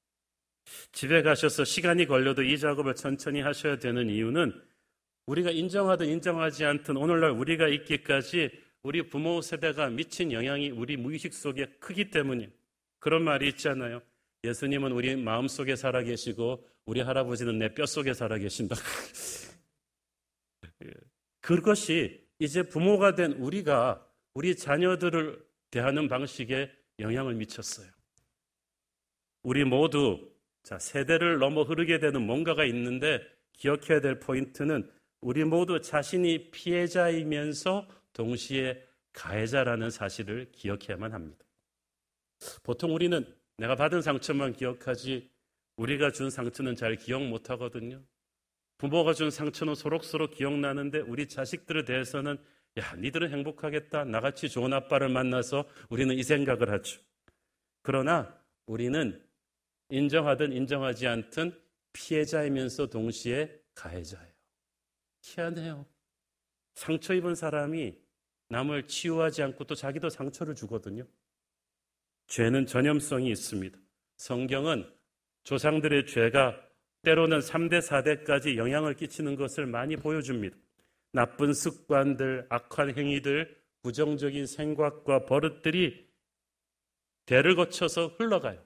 집에 0.93 1.23
가셔서 1.23 1.65
시간이 1.65 2.07
걸려도 2.07 2.43
이 2.43 2.59
작업을 2.59 2.95
천천히 2.95 3.41
하셔야 3.41 3.79
되는 3.79 4.09
이유는 4.09 4.53
우리가 5.27 5.51
인정하든 5.51 6.07
인정하지 6.07 6.65
않든 6.65 6.97
오늘날 6.97 7.31
우리가 7.31 7.69
있기까지 7.69 8.51
우리 8.83 9.09
부모 9.09 9.41
세대가 9.41 9.89
미친 9.89 10.33
영향이 10.33 10.71
우리 10.71 10.97
무의식 10.97 11.33
속에 11.33 11.67
크기 11.79 12.11
때문이에요. 12.11 12.51
그런 12.99 13.23
말이 13.23 13.49
있잖아요. 13.49 14.03
예수님은 14.45 14.93
우리 14.93 15.15
마음 15.15 15.47
속에 15.47 15.77
살아 15.77 16.03
계시고 16.03 16.67
우리 16.87 17.01
할아버지는 17.01 17.59
내 17.59 17.73
뼈 17.75 17.87
속에 17.87 18.13
살아 18.13 18.39
계신다. 18.39 18.75
예. 20.85 20.91
그것이 21.41 22.27
이제 22.39 22.63
부모가 22.63 23.15
된 23.15 23.33
우리가 23.35 24.05
우리 24.35 24.57
자녀들을 24.57 25.45
대하는 25.71 26.09
방식에 26.09 26.71
영향을 26.99 27.35
미쳤어요. 27.35 27.89
우리 29.43 29.65
모두 29.65 30.32
자, 30.63 30.79
세대를 30.79 31.39
넘어 31.39 31.63
흐르게 31.63 31.99
되는 31.99 32.23
뭔가가 32.23 32.65
있는데 32.65 33.21
기억해야 33.53 34.01
될 34.01 34.21
포인트는 34.21 34.91
우리 35.21 35.45
모두 35.45 35.81
자신이 35.81 36.51
피해자이면서 36.51 37.89
동시에 38.13 38.83
가해자라는 39.13 39.91
사실을 39.91 40.51
기억해야만 40.53 41.13
합니다. 41.13 41.45
보통 42.63 42.95
우리는 42.95 43.25
내가 43.57 43.77
받은 43.77 44.03
상처만 44.03 44.53
기억하지 44.53 45.31
우리가 45.77 46.11
준 46.11 46.31
상처는 46.31 46.77
잘 46.77 46.97
기억 46.97 47.25
못 47.25 47.51
하거든요. 47.51 48.03
부모가 48.79 49.15
준 49.15 49.31
상처는 49.31 49.75
소록소록 49.75 50.33
기억나는데 50.33 51.01
우리 51.01 51.29
자식들에 51.29 51.85
대해서는 51.85 52.37
야, 52.79 52.95
니들은 52.97 53.31
행복하겠다. 53.31 54.05
나같이 54.05 54.49
좋은 54.49 54.73
아빠를 54.73 55.09
만나서 55.09 55.69
우리는 55.91 56.15
이 56.17 56.23
생각을 56.23 56.71
하죠. 56.71 57.01
그러나 57.83 58.35
우리는 58.67 59.23
인정하든 59.89 60.53
인정하지 60.53 61.07
않든 61.07 61.59
피해자이면서 61.93 62.87
동시에 62.87 63.61
가해자예요. 63.75 64.33
희한해요. 65.23 65.87
상처 66.75 67.15
입은 67.15 67.35
사람이 67.35 67.97
남을 68.49 68.87
치유하지 68.87 69.43
않고 69.43 69.65
또 69.65 69.75
자기도 69.75 70.09
상처를 70.09 70.55
주거든요. 70.55 71.07
죄는 72.27 72.67
전염성이 72.67 73.31
있습니다. 73.31 73.79
성경은 74.17 74.91
조상들의 75.45 76.07
죄가 76.07 76.61
때로는 77.03 77.41
3대, 77.41 77.81
4대까지 77.81 78.57
영향을 78.57 78.95
끼치는 78.95 79.37
것을 79.37 79.67
많이 79.67 79.97
보여줍니다. 79.97 80.57
나쁜 81.13 81.53
습관들, 81.53 82.47
악한 82.49 82.97
행위들, 82.97 83.61
부정적인 83.83 84.47
생각과 84.47 85.25
버릇들이 85.25 86.09
대를 87.27 87.57
거쳐서 87.57 88.09
흘러가요. 88.19 88.65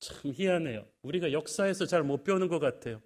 참 0.00 0.32
희한해요. 0.32 0.86
우리가 1.02 1.32
역사에서 1.32 1.86
잘 1.86 2.02
못 2.02 2.24
배우는 2.24 2.48
것 2.48 2.58
같아요. 2.58 3.02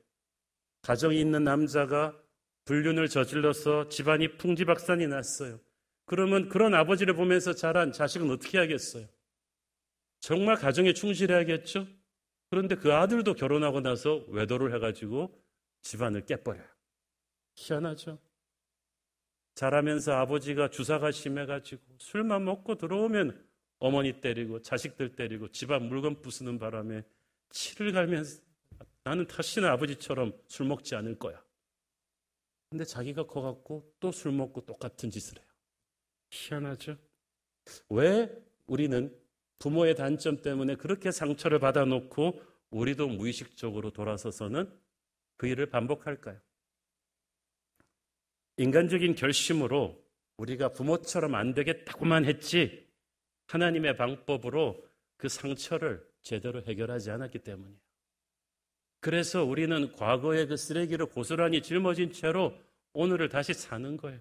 가정이 0.82 1.20
있는 1.20 1.44
남자가 1.44 2.16
불륜을 2.64 3.08
저질러서 3.08 3.88
집안이 3.88 4.36
풍지박산이 4.36 5.06
났어요. 5.06 5.60
그러면 6.04 6.48
그런 6.48 6.74
아버지를 6.74 7.14
보면서 7.14 7.54
자란 7.54 7.92
자식은 7.92 8.30
어떻게 8.30 8.58
하겠어요? 8.58 9.06
정말 10.20 10.56
가정에 10.56 10.92
충실해야겠죠? 10.92 11.86
그런데 12.50 12.76
그 12.76 12.92
아들도 12.92 13.34
결혼하고 13.34 13.80
나서 13.80 14.24
외도를 14.28 14.74
해가지고 14.74 15.42
집안을 15.82 16.26
깨버려요. 16.26 16.66
희한하죠? 17.54 18.18
자라면서 19.54 20.12
아버지가 20.12 20.68
주사가 20.70 21.10
심해가지고 21.12 21.82
술만 21.98 22.44
먹고 22.44 22.76
들어오면 22.76 23.51
어머니 23.82 24.20
때리고 24.20 24.62
자식들 24.62 25.16
때리고 25.16 25.48
집안 25.50 25.88
물건 25.88 26.22
부수는 26.22 26.56
바람에 26.60 27.02
치를 27.50 27.90
갈면서 27.90 28.40
나는 29.02 29.26
다시는 29.26 29.68
아버지처럼 29.68 30.32
술 30.46 30.66
먹지 30.66 30.94
않을 30.94 31.18
거야. 31.18 31.42
근데 32.70 32.84
자기가 32.84 33.26
커갖고 33.26 33.92
또 33.98 34.12
술 34.12 34.30
먹고 34.30 34.64
똑같은 34.64 35.10
짓을 35.10 35.36
해요. 35.36 35.46
희한하죠? 36.30 36.96
왜 37.88 38.30
우리는 38.66 39.12
부모의 39.58 39.96
단점 39.96 40.42
때문에 40.42 40.76
그렇게 40.76 41.10
상처를 41.10 41.58
받아놓고 41.58 42.40
우리도 42.70 43.08
무의식적으로 43.08 43.90
돌아서서는 43.90 44.72
그 45.36 45.48
일을 45.48 45.66
반복할까요? 45.66 46.38
인간적인 48.58 49.16
결심으로 49.16 50.00
우리가 50.36 50.68
부모처럼 50.72 51.34
안 51.34 51.52
되겠다고만 51.52 52.26
했지 52.26 52.81
하나님의 53.52 53.96
방법으로 53.96 54.82
그 55.18 55.28
상처를 55.28 56.02
제대로 56.22 56.62
해결하지 56.62 57.10
않았기 57.10 57.40
때문이에요. 57.40 57.78
그래서 59.00 59.44
우리는 59.44 59.92
과거의 59.92 60.46
그 60.46 60.56
쓰레기를 60.56 61.06
고스란히 61.06 61.60
짊어진 61.60 62.12
채로 62.12 62.58
오늘을 62.94 63.28
다시 63.28 63.52
사는 63.52 63.96
거예요. 63.96 64.20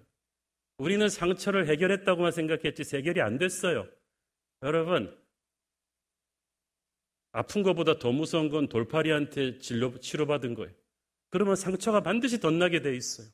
우리는 0.76 1.08
상처를 1.08 1.68
해결했다고만 1.68 2.32
생각했지 2.32 2.96
해결이 2.96 3.22
안 3.22 3.38
됐어요. 3.38 3.88
여러분, 4.62 5.16
아픈 7.30 7.62
것보다 7.62 7.98
더 7.98 8.12
무서운 8.12 8.50
건 8.50 8.68
돌파리한테 8.68 9.58
진료, 9.58 9.98
치료받은 9.98 10.54
거예요. 10.54 10.74
그러면 11.30 11.56
상처가 11.56 12.02
반드시 12.02 12.38
덧나게 12.38 12.82
돼 12.82 12.94
있어요. 12.94 13.28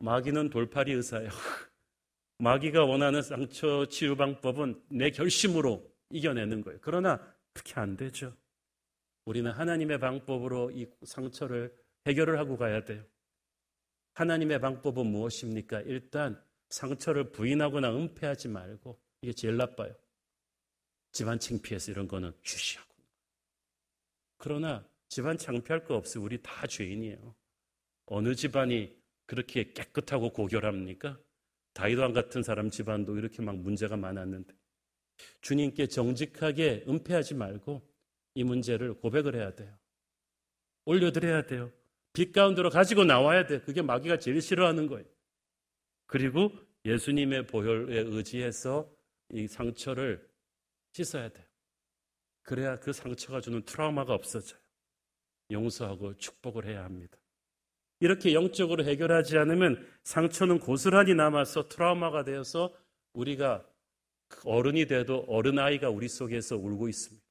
마귀는 0.00 0.50
돌파리 0.50 0.92
의사예요. 0.92 1.30
마귀가 2.38 2.84
원하는 2.84 3.22
상처 3.22 3.86
치유 3.86 4.16
방법은 4.16 4.82
내 4.90 5.10
결심으로 5.10 5.90
이겨내는 6.10 6.62
거예요. 6.62 6.78
그러나 6.82 7.20
그렇게 7.52 7.80
안 7.80 7.96
되죠. 7.96 8.36
우리는 9.24 9.50
하나님의 9.50 9.98
방법으로 9.98 10.70
이 10.70 10.86
상처를 11.02 11.74
해결을 12.06 12.38
하고 12.38 12.56
가야 12.56 12.84
돼요. 12.84 13.04
하나님의 14.14 14.60
방법은 14.60 15.06
무엇입니까? 15.06 15.80
일단 15.82 16.42
상처를 16.68 17.32
부인하거나 17.32 17.94
은폐하지 17.94 18.48
말고 18.48 18.98
이게 19.22 19.32
제일 19.32 19.56
나빠요. 19.56 19.94
집안 21.12 21.38
창피해서 21.38 21.92
이런 21.92 22.06
거는 22.06 22.32
쉬쉬하고. 22.42 22.94
그러나 24.36 24.86
집안 25.08 25.38
창피할 25.38 25.84
거 25.84 25.96
없어요. 25.96 26.22
우리 26.22 26.40
다 26.42 26.66
죄인이에요. 26.66 27.34
어느 28.06 28.34
집안이 28.34 28.94
그렇게 29.26 29.72
깨끗하고 29.72 30.30
고결합니까? 30.30 31.18
다이도안 31.76 32.14
같은 32.14 32.42
사람 32.42 32.70
집안도 32.70 33.18
이렇게 33.18 33.42
막 33.42 33.54
문제가 33.58 33.98
많았는데 33.98 34.54
주님께 35.42 35.88
정직하게 35.88 36.86
은폐하지 36.88 37.34
말고 37.34 37.86
이 38.34 38.44
문제를 38.44 38.94
고백을 38.94 39.34
해야 39.34 39.54
돼요. 39.54 39.76
올려드려야 40.86 41.42
돼요. 41.42 41.70
빛 42.14 42.32
가운데로 42.32 42.70
가지고 42.70 43.04
나와야 43.04 43.46
돼. 43.46 43.60
그게 43.60 43.82
마귀가 43.82 44.18
제일 44.18 44.40
싫어하는 44.40 44.86
거예요. 44.86 45.04
그리고 46.06 46.50
예수님의 46.86 47.46
보혈에 47.46 47.98
의지해서 47.98 48.90
이 49.32 49.46
상처를 49.46 50.26
씻어야 50.94 51.28
돼요. 51.28 51.46
그래야 52.42 52.80
그 52.80 52.94
상처가 52.94 53.42
주는 53.42 53.62
트라우마가 53.62 54.14
없어져요. 54.14 54.58
용서하고 55.50 56.16
축복을 56.16 56.64
해야 56.64 56.84
합니다. 56.84 57.18
이렇게 58.00 58.34
영적으로 58.34 58.84
해결하지 58.84 59.38
않으면 59.38 59.86
상처는 60.02 60.58
고스란히 60.58 61.14
남아서 61.14 61.68
트라우마가 61.68 62.24
되어서 62.24 62.74
우리가 63.14 63.66
어른이 64.44 64.86
돼도 64.86 65.24
어른아이가 65.28 65.88
우리 65.88 66.08
속에서 66.08 66.56
울고 66.56 66.88
있습니다. 66.88 67.24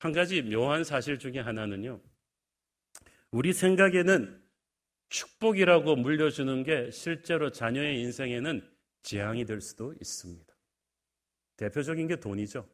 한 0.00 0.12
가지 0.12 0.42
묘한 0.42 0.84
사실 0.84 1.18
중에 1.18 1.38
하나는요. 1.38 2.00
우리 3.30 3.52
생각에는 3.52 4.42
축복이라고 5.10 5.96
물려주는 5.96 6.62
게 6.64 6.90
실제로 6.90 7.50
자녀의 7.50 8.00
인생에는 8.00 8.68
재앙이 9.02 9.44
될 9.44 9.60
수도 9.60 9.94
있습니다. 10.00 10.54
대표적인 11.56 12.08
게 12.08 12.16
돈이죠. 12.16 12.68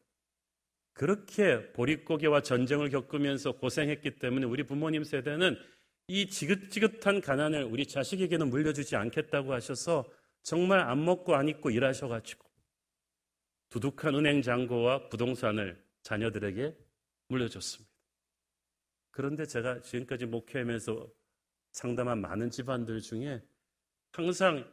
그렇게 0.92 1.72
보릿고개와 1.72 2.42
전쟁을 2.42 2.90
겪으면서 2.90 3.52
고생했기 3.52 4.18
때문에 4.18 4.46
우리 4.46 4.62
부모님 4.62 5.02
세대는 5.02 5.56
이 6.06 6.26
지긋지긋한 6.26 7.20
가난을 7.20 7.64
우리 7.64 7.86
자식에게는 7.86 8.50
물려주지 8.50 8.96
않겠다고 8.96 9.52
하셔서 9.52 10.04
정말 10.42 10.80
안 10.80 11.04
먹고 11.04 11.34
안 11.34 11.48
입고 11.48 11.70
일하셔가지고 11.70 12.44
두둑한 13.70 14.14
은행 14.14 14.42
잔고와 14.42 15.08
부동산을 15.08 15.82
자녀들에게 16.02 16.76
물려줬습니다. 17.28 17.92
그런데 19.10 19.46
제가 19.46 19.80
지금까지 19.80 20.26
목회하면서 20.26 21.10
상담한 21.72 22.20
많은 22.20 22.50
집안들 22.50 23.00
중에 23.00 23.42
항상 24.12 24.70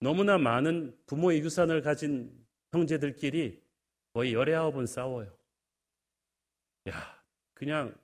너무나 0.00 0.38
많은 0.38 0.98
부모의 1.06 1.40
유산을 1.40 1.82
가진 1.82 2.46
형제들끼리 2.72 3.62
거의 4.12 4.34
열애아홉은 4.34 4.86
싸워요. 4.86 5.36
야, 6.88 7.22
그냥 7.54 7.94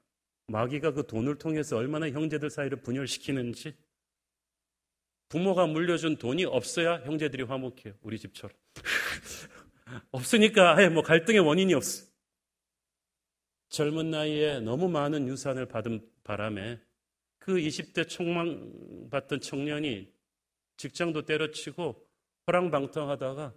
마귀가 0.48 0.92
그 0.92 1.06
돈을 1.06 1.36
통해서 1.38 1.76
얼마나 1.76 2.08
형제들 2.10 2.50
사이를 2.50 2.80
분열시키는지 2.82 3.74
부모가 5.28 5.66
물려준 5.66 6.16
돈이 6.18 6.44
없어야 6.44 6.98
형제들이 7.04 7.42
화목해요. 7.42 7.94
우리 8.02 8.18
집처럼. 8.18 8.56
없으니까 10.12 10.76
아예 10.76 10.88
뭐 10.88 11.02
갈등의 11.02 11.40
원인이 11.40 11.74
없어. 11.74 12.06
젊은 13.68 14.10
나이에 14.10 14.60
너무 14.60 14.88
많은 14.88 15.26
유산을 15.26 15.66
받은 15.66 16.08
바람에 16.22 16.80
그 17.38 17.54
20대 17.54 18.08
총망받던 18.08 19.40
청년이 19.40 20.12
직장도 20.76 21.24
때려치고 21.24 22.06
호랑방탕하다가 22.46 23.54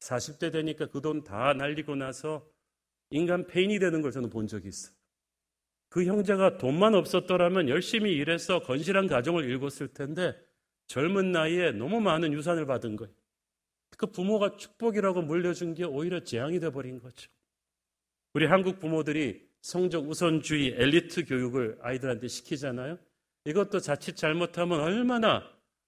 40대 0.00 0.50
되니까 0.52 0.86
그 0.86 1.00
돈 1.00 1.22
다 1.22 1.52
날리고 1.54 1.94
나서 1.94 2.48
인간 3.10 3.46
폐인이 3.46 3.78
되는 3.78 4.02
걸 4.02 4.10
저는 4.10 4.30
본 4.30 4.48
적이 4.48 4.68
있어요. 4.68 4.94
그 5.92 6.06
형제가 6.06 6.56
돈만 6.56 6.94
없었더라면 6.94 7.68
열심히 7.68 8.12
일해서 8.12 8.60
건실한 8.60 9.06
가정을 9.08 9.44
일궜을 9.44 9.92
텐데 9.92 10.34
젊은 10.86 11.32
나이에 11.32 11.72
너무 11.72 12.00
많은 12.00 12.32
유산을 12.32 12.64
받은 12.64 12.96
거예요. 12.96 13.12
그 13.98 14.06
부모가 14.06 14.56
축복이라고 14.56 15.20
물려준 15.20 15.74
게 15.74 15.84
오히려 15.84 16.24
재앙이 16.24 16.60
돼버린 16.60 16.98
거죠. 16.98 17.30
우리 18.32 18.46
한국 18.46 18.80
부모들이 18.80 19.46
성적 19.60 20.08
우선주의 20.08 20.68
엘리트 20.78 21.26
교육을 21.26 21.76
아이들한테 21.82 22.26
시키잖아요. 22.26 22.98
이것도 23.44 23.80
자칫 23.80 24.16
잘못하면 24.16 24.80
얼마나 24.80 25.46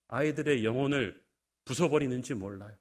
아이들의 0.08 0.66
영혼을 0.66 1.18
부숴버리는지 1.64 2.34
몰라요. 2.34 2.76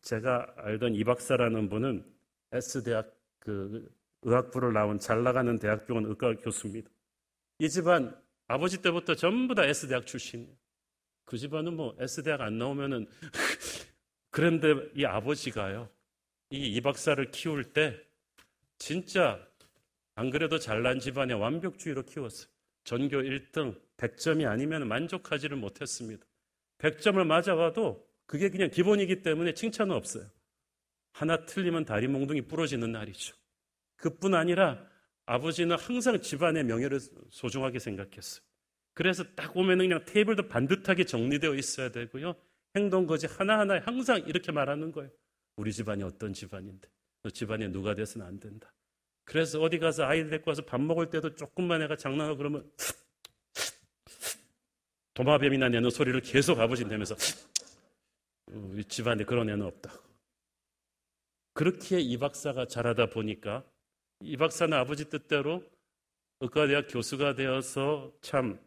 제가 0.00 0.54
알던 0.58 0.94
이 0.94 1.02
박사라는 1.02 1.68
분은 1.68 2.06
S대학 2.52 3.12
그 3.40 3.95
의학부를 4.22 4.72
나온 4.72 4.98
잘 4.98 5.22
나가는 5.22 5.58
대학병원 5.58 6.06
의과 6.06 6.36
교수입니다. 6.36 6.90
이 7.58 7.68
집안 7.68 8.16
아버지 8.48 8.82
때부터 8.82 9.14
전부 9.14 9.54
다 9.54 9.64
S대학 9.64 10.06
출신이에요. 10.06 10.54
그 11.24 11.38
집안은 11.38 11.74
뭐 11.76 11.96
S대학 12.00 12.40
안 12.40 12.58
나오면은 12.58 13.06
그런데 14.30 14.74
이 14.94 15.04
아버지가요. 15.04 15.88
이 16.50 16.76
이 16.76 16.80
박사를 16.80 17.30
키울 17.32 17.64
때 17.72 17.98
진짜 18.78 19.44
안 20.14 20.30
그래도 20.30 20.58
잘난 20.58 21.00
집안의 21.00 21.36
완벽주의로 21.38 22.04
키웠어요. 22.04 22.48
전교 22.84 23.18
1등 23.18 23.80
100점이 23.96 24.48
아니면 24.48 24.86
만족하지를 24.86 25.56
못했습니다. 25.56 26.24
100점을 26.78 27.22
맞아가도 27.24 28.06
그게 28.26 28.48
그냥 28.48 28.70
기본이기 28.70 29.22
때문에 29.22 29.54
칭찬은 29.54 29.94
없어요. 29.94 30.30
하나 31.12 31.44
틀리면 31.46 31.84
다리 31.84 32.06
몽둥이 32.06 32.42
부러지는 32.42 32.92
날이죠. 32.92 33.34
그뿐 33.96 34.34
아니라 34.34 34.86
아버지는 35.26 35.76
항상 35.76 36.20
집안의 36.20 36.64
명예를 36.64 37.00
소중하게 37.30 37.78
생각했어요. 37.78 38.44
그래서 38.94 39.24
딱 39.34 39.56
오면 39.56 39.78
그냥 39.78 40.04
테이블도 40.04 40.48
반듯하게 40.48 41.04
정리되어 41.04 41.54
있어야 41.54 41.90
되고요. 41.90 42.34
행동거지 42.76 43.26
하나하나 43.26 43.80
항상 43.80 44.18
이렇게 44.26 44.52
말하는 44.52 44.92
거예요. 44.92 45.10
우리 45.56 45.72
집안이 45.72 46.02
어떤 46.02 46.32
집안인데. 46.32 46.88
너 47.22 47.30
집안에 47.30 47.68
누가 47.68 47.94
돼서는 47.94 48.26
안 48.26 48.38
된다. 48.38 48.72
그래서 49.24 49.60
어디 49.60 49.78
가서 49.78 50.04
아이들 50.04 50.30
데리고 50.30 50.50
와서 50.50 50.62
밥 50.64 50.80
먹을 50.80 51.10
때도 51.10 51.34
조금만 51.34 51.82
애가 51.82 51.96
장난하고 51.96 52.36
그러면 52.36 52.70
도마뱀이나 55.14 55.68
내는 55.70 55.90
소리를 55.90 56.20
계속 56.20 56.60
아버지 56.60 56.84
내면서 56.84 57.16
우리 58.46 58.84
집안에 58.84 59.24
그런 59.24 59.48
애는 59.50 59.66
없다. 59.66 59.92
그렇게 61.54 61.98
이 61.98 62.18
박사가 62.18 62.66
자라다 62.66 63.06
보니까 63.06 63.64
이 64.20 64.36
박사는 64.36 64.76
아버지 64.76 65.08
뜻대로 65.08 65.62
의과대학 66.40 66.86
교수가 66.88 67.34
되어서 67.34 68.12
참 68.20 68.58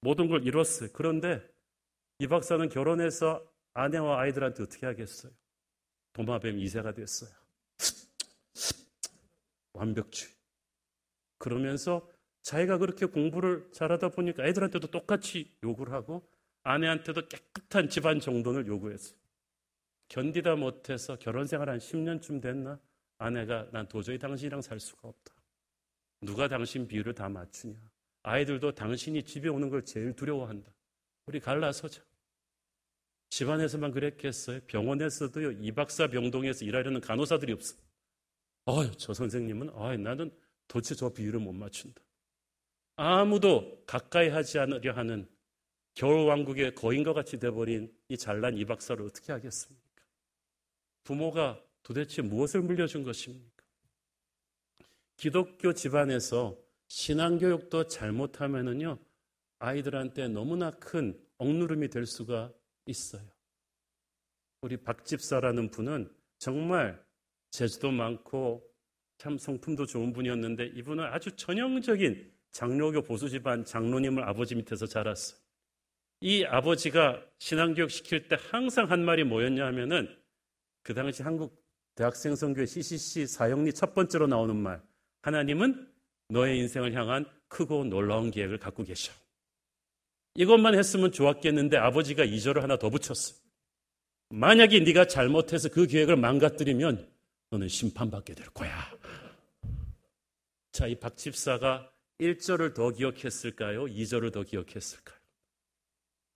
모든 0.00 0.28
걸 0.28 0.46
이뤘어요. 0.46 0.90
그런데 0.92 1.42
이 2.18 2.26
박사는 2.26 2.68
결혼해서 2.68 3.42
아내와 3.74 4.20
아이들한테 4.20 4.62
어떻게 4.62 4.86
하겠어요? 4.86 5.32
도마뱀 6.12 6.56
2세가 6.56 6.94
됐어요. 6.94 7.30
완벽주의. 9.74 10.32
그러면서 11.38 12.08
자기가 12.42 12.78
그렇게 12.78 13.06
공부를 13.06 13.68
잘하다 13.72 14.10
보니까 14.10 14.46
애들한테도 14.46 14.86
똑같이 14.90 15.54
욕을 15.62 15.92
하고 15.92 16.26
아내한테도 16.62 17.28
깨끗한 17.28 17.88
집안 17.90 18.18
정돈을 18.18 18.66
요구했어요. 18.66 19.18
견디다 20.08 20.56
못해서 20.56 21.16
결혼 21.18 21.46
생활 21.46 21.68
한 21.68 21.78
10년쯤 21.78 22.40
됐나? 22.40 22.80
아내가 23.18 23.68
난 23.72 23.86
도저히 23.88 24.18
당신이랑 24.18 24.60
살 24.62 24.78
수가 24.78 25.08
없다. 25.08 25.34
누가 26.20 26.48
당신 26.48 26.86
비율을 26.86 27.14
다 27.14 27.28
맞추냐? 27.28 27.76
아이들도 28.22 28.74
당신이 28.74 29.22
집에 29.22 29.48
오는 29.48 29.68
걸 29.68 29.84
제일 29.84 30.14
두려워한다. 30.14 30.72
우리 31.26 31.40
갈라서자. 31.40 32.02
집안에서만 33.30 33.92
그랬겠어요? 33.92 34.60
병원에서도요, 34.66 35.52
이 35.52 35.72
박사 35.72 36.06
병동에서 36.08 36.64
일하려는 36.64 37.00
간호사들이 37.00 37.52
없어. 37.52 37.76
어휴, 38.66 38.90
저 38.96 39.12
선생님은, 39.14 39.70
아 39.74 39.96
나는 39.96 40.30
도대체 40.68 40.94
저 40.94 41.08
비율을 41.12 41.40
못 41.40 41.52
맞춘다. 41.52 42.02
아무도 42.96 43.82
가까이 43.86 44.28
하지 44.28 44.58
않으려 44.58 44.92
하는 44.92 45.28
겨울왕국의 45.94 46.74
거인과 46.74 47.12
같이 47.12 47.38
돼버린 47.38 47.94
이 48.08 48.16
잘난 48.16 48.56
이 48.56 48.64
박사를 48.64 49.04
어떻게 49.04 49.32
하겠습니까? 49.32 49.82
부모가 51.04 51.62
도대체 51.86 52.20
무엇을 52.20 52.62
물려준 52.62 53.04
것입니까? 53.04 53.64
기독교 55.16 55.72
집안에서 55.72 56.58
신앙교육도 56.88 57.86
잘못하면은요, 57.86 58.98
아이들한테 59.60 60.26
너무나 60.26 60.72
큰 60.72 61.16
억누름이 61.38 61.88
될 61.90 62.04
수가 62.04 62.52
있어요. 62.86 63.22
우리 64.62 64.76
박집사라는 64.78 65.70
분은 65.70 66.12
정말 66.38 67.00
재주도 67.52 67.92
많고 67.92 68.68
참 69.18 69.38
성품도 69.38 69.86
좋은 69.86 70.12
분이었는데 70.12 70.72
이분은 70.74 71.04
아주 71.04 71.36
전형적인 71.36 72.32
장로교 72.50 73.02
보수 73.02 73.28
집안 73.28 73.64
장로님을 73.64 74.28
아버지 74.28 74.56
밑에서 74.56 74.86
자랐어요. 74.86 75.38
이 76.20 76.44
아버지가 76.44 77.24
신앙교육 77.38 77.92
시킬 77.92 78.26
때 78.26 78.36
항상 78.50 78.90
한 78.90 79.04
말이 79.04 79.22
뭐였냐 79.22 79.64
하면은 79.66 80.08
그 80.82 80.92
당시 80.92 81.22
한국 81.22 81.65
대학생 81.96 82.36
선교회 82.36 82.66
CCC 82.66 83.26
사형리 83.26 83.72
첫 83.72 83.94
번째로 83.94 84.26
나오는 84.26 84.54
말. 84.54 84.82
하나님은 85.22 85.90
너의 86.28 86.58
인생을 86.58 86.92
향한 86.92 87.24
크고 87.48 87.84
놀라운 87.84 88.30
계획을 88.30 88.58
갖고 88.58 88.84
계셔. 88.84 89.12
이것만 90.34 90.78
했으면 90.78 91.10
좋았겠는데 91.10 91.78
아버지가 91.78 92.24
이절을 92.24 92.62
하나 92.62 92.78
더 92.78 92.90
붙였어. 92.90 93.34
만약에 94.28 94.80
네가 94.80 95.06
잘못해서 95.06 95.70
그 95.70 95.86
계획을 95.86 96.16
망가뜨리면 96.16 97.10
너는 97.50 97.68
심판받게 97.68 98.34
될 98.34 98.46
거야. 98.50 98.70
자, 100.72 100.86
이 100.86 100.96
박집사가 100.96 101.90
1절을 102.20 102.74
더 102.74 102.90
기억했을까요? 102.90 103.84
2절을 103.84 104.32
더 104.34 104.42
기억했을까요? 104.42 105.16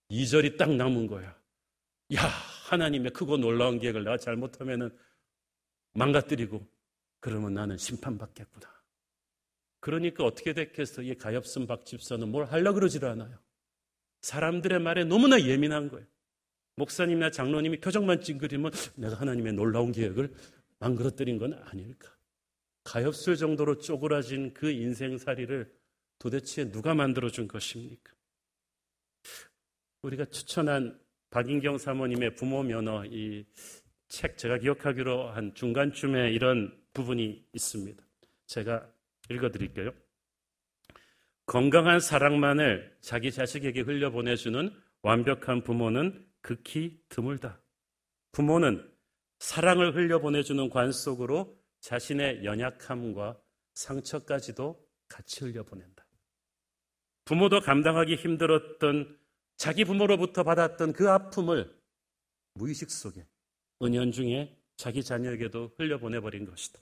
2절이 0.09 0.57
딱 0.57 0.73
남은 0.73 1.05
거야. 1.05 1.35
야, 2.15 2.21
하나님의 2.69 3.11
크고 3.11 3.37
놀라운 3.37 3.77
계획을 3.77 4.03
내가 4.03 4.17
잘못하면은 4.17 4.89
망가뜨리고 5.93 6.65
그러면 7.19 7.53
나는 7.53 7.77
심판받겠구나. 7.77 8.69
그러니까 9.79 10.23
어떻게 10.23 10.53
됐겠어? 10.53 11.01
이 11.01 11.15
가엾은 11.15 11.67
박 11.67 11.85
집사는 11.85 12.27
뭘 12.27 12.45
하려 12.45 12.73
그러지를 12.73 13.09
않아요. 13.09 13.37
사람들의 14.21 14.79
말에 14.79 15.03
너무나 15.03 15.41
예민한 15.41 15.89
거예요. 15.89 16.05
목사님이나 16.75 17.31
장로님이 17.31 17.79
표정만 17.79 18.21
찡그리면 18.21 18.71
내가 18.95 19.15
하나님의 19.15 19.53
놀라운 19.53 19.91
계획을 19.91 20.33
망그러뜨린 20.79 21.37
건 21.37 21.53
아닐까. 21.65 22.15
가엾을 22.83 23.35
정도로 23.37 23.79
쪼그라진 23.79 24.53
그 24.53 24.69
인생살이를 24.69 25.71
도대체 26.17 26.69
누가 26.71 26.93
만들어준 26.93 27.47
것입니까? 27.47 28.13
우리가 30.03 30.25
추천한 30.25 30.99
박인경 31.29 31.77
사모님의 31.77 32.35
부모 32.35 32.63
면허 32.63 33.05
이 33.05 33.45
책 34.11 34.37
제가 34.37 34.57
기억하기로 34.57 35.29
한 35.29 35.55
중간쯤에 35.55 36.31
이런 36.31 36.77
부분이 36.93 37.47
있습니다. 37.53 38.03
제가 38.45 38.85
읽어드릴게요. 39.29 39.93
건강한 41.45 42.01
사랑만을 42.01 42.97
자기 42.99 43.31
자식에게 43.31 43.81
흘려보내주는 43.81 44.69
완벽한 45.01 45.63
부모는 45.63 46.27
극히 46.41 47.01
드물다. 47.07 47.61
부모는 48.33 48.85
사랑을 49.39 49.95
흘려보내주는 49.95 50.69
관 50.69 50.91
속으로 50.91 51.57
자신의 51.79 52.43
연약함과 52.43 53.41
상처까지도 53.75 54.85
같이 55.07 55.45
흘려보낸다. 55.45 56.05
부모도 57.23 57.61
감당하기 57.61 58.15
힘들었던 58.15 59.17
자기 59.55 59.85
부모로부터 59.85 60.43
받았던 60.43 60.91
그 60.91 61.09
아픔을 61.09 61.73
무의식 62.55 62.91
속에 62.91 63.25
은연중에 63.81 64.55
자기 64.77 65.03
자녀에게도 65.03 65.75
흘려보내버린 65.77 66.45
것이다. 66.45 66.79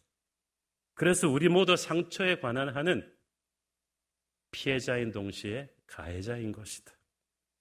그래서 0.93 1.29
우리 1.29 1.47
모두 1.47 1.75
상처에 1.75 2.39
관한 2.39 2.69
하는 2.69 3.09
피해자인 4.51 5.11
동시에 5.11 5.69
가해자인 5.87 6.51
것이다. 6.51 6.91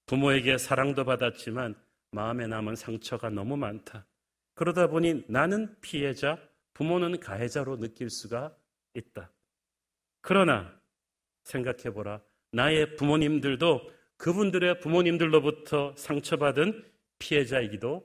부모에게 0.05 0.57
사랑도 0.57 1.05
받았지만 1.05 1.75
마음에 2.11 2.47
남은 2.47 2.75
상처가 2.75 3.29
너무 3.29 3.55
많다. 3.57 4.05
그러다 4.55 4.87
보니 4.87 5.25
나는 5.27 5.79
피해자, 5.81 6.37
부모는 6.73 7.19
가해자로 7.19 7.77
느낄 7.77 8.09
수가 8.09 8.55
있다. 8.93 9.31
그러나 10.21 10.77
생각해보라. 11.43 12.21
나의 12.51 12.95
부모님들도 12.95 13.91
그분들의 14.17 14.79
부모님들로부터 14.79 15.95
상처받은 15.95 16.83
피해자이기도. 17.19 18.03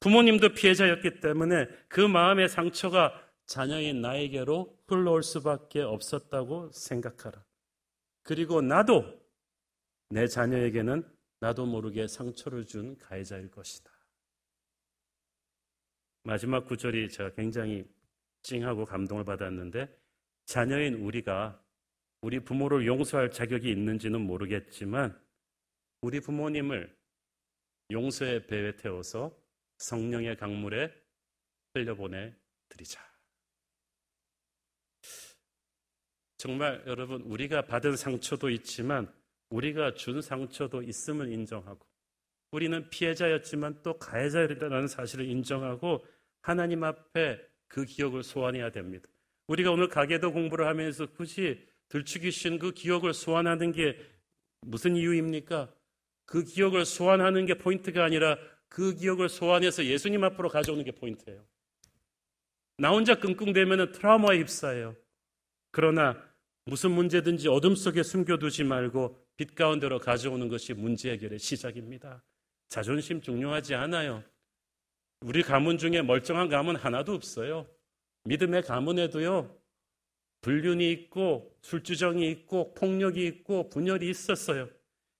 부모님도 0.00 0.54
피해자였기 0.54 1.20
때문에 1.20 1.66
그 1.88 2.00
마음의 2.00 2.48
상처가 2.48 3.12
자녀인 3.46 4.00
나에게로 4.00 4.78
흘러올 4.86 5.22
수밖에 5.22 5.80
없었다고 5.80 6.70
생각하라. 6.70 7.44
그리고 8.22 8.60
나도 8.60 9.04
내 10.10 10.26
자녀에게는 10.26 11.02
나도 11.40 11.66
모르게 11.66 12.06
상처를 12.06 12.66
준 12.66 12.98
가해자일 12.98 13.50
것이다. 13.50 13.90
마지막 16.24 16.66
구절이 16.66 17.08
제가 17.08 17.30
굉장히 17.32 17.84
찡하고 18.42 18.84
감동을 18.84 19.24
받았는데 19.24 19.88
자녀인 20.44 20.94
우리가 20.94 21.62
우리 22.20 22.40
부모를 22.40 22.86
용서할 22.86 23.30
자격이 23.30 23.70
있는지는 23.70 24.20
모르겠지만 24.20 25.18
우리 26.02 26.20
부모님을 26.20 26.94
용서의 27.90 28.46
배에 28.46 28.76
태워서 28.76 29.34
성령의 29.78 30.36
강물에 30.36 30.92
흘려보내 31.74 32.34
드리자. 32.68 33.00
정말 36.36 36.82
여러분, 36.86 37.22
우리가 37.22 37.62
받은 37.66 37.96
상처도 37.96 38.50
있지만 38.50 39.12
우리가 39.50 39.94
준 39.94 40.20
상처도 40.22 40.82
있음을 40.82 41.32
인정하고 41.32 41.86
우리는 42.50 42.88
피해자였지만 42.90 43.82
또 43.82 43.98
가해자라는 43.98 44.86
사실을 44.86 45.28
인정하고 45.28 46.04
하나님 46.40 46.84
앞에 46.84 47.40
그 47.66 47.84
기억을 47.84 48.22
소환해야 48.22 48.70
됩니다. 48.70 49.08
우리가 49.48 49.70
오늘 49.70 49.88
가계도 49.88 50.32
공부를 50.32 50.66
하면서 50.66 51.06
굳이 51.06 51.66
들추기신 51.88 52.58
그 52.58 52.72
기억을 52.72 53.12
소환하는 53.14 53.72
게 53.72 53.98
무슨 54.60 54.96
이유입니까? 54.96 55.74
그 56.26 56.44
기억을 56.44 56.84
소환하는 56.84 57.46
게 57.46 57.54
포인트가 57.54 58.04
아니라 58.04 58.38
그 58.68 58.94
기억을 58.94 59.28
소환해서 59.28 59.84
예수님 59.84 60.24
앞으로 60.24 60.48
가져오는 60.48 60.84
게 60.84 60.92
포인트예요. 60.92 61.44
나 62.78 62.90
혼자 62.90 63.14
끙끙대면 63.16 63.92
트라우마에 63.92 64.38
휩싸여요. 64.38 64.96
그러나 65.70 66.16
무슨 66.64 66.90
문제든지 66.92 67.48
어둠 67.48 67.74
속에 67.74 68.02
숨겨두지 68.02 68.64
말고 68.64 69.18
빛 69.36 69.54
가운데로 69.54 69.98
가져오는 69.98 70.48
것이 70.48 70.74
문제 70.74 71.10
해결의 71.12 71.38
시작입니다. 71.38 72.22
자존심 72.68 73.20
중요하지 73.20 73.74
않아요. 73.74 74.22
우리 75.22 75.42
가문 75.42 75.78
중에 75.78 76.02
멀쩡한 76.02 76.48
가문 76.48 76.76
하나도 76.76 77.12
없어요. 77.12 77.66
믿음의 78.24 78.62
가문에도요, 78.62 79.58
불륜이 80.42 80.92
있고, 80.92 81.56
술주정이 81.62 82.30
있고, 82.30 82.74
폭력이 82.74 83.26
있고, 83.26 83.68
분열이 83.70 84.08
있었어요. 84.08 84.68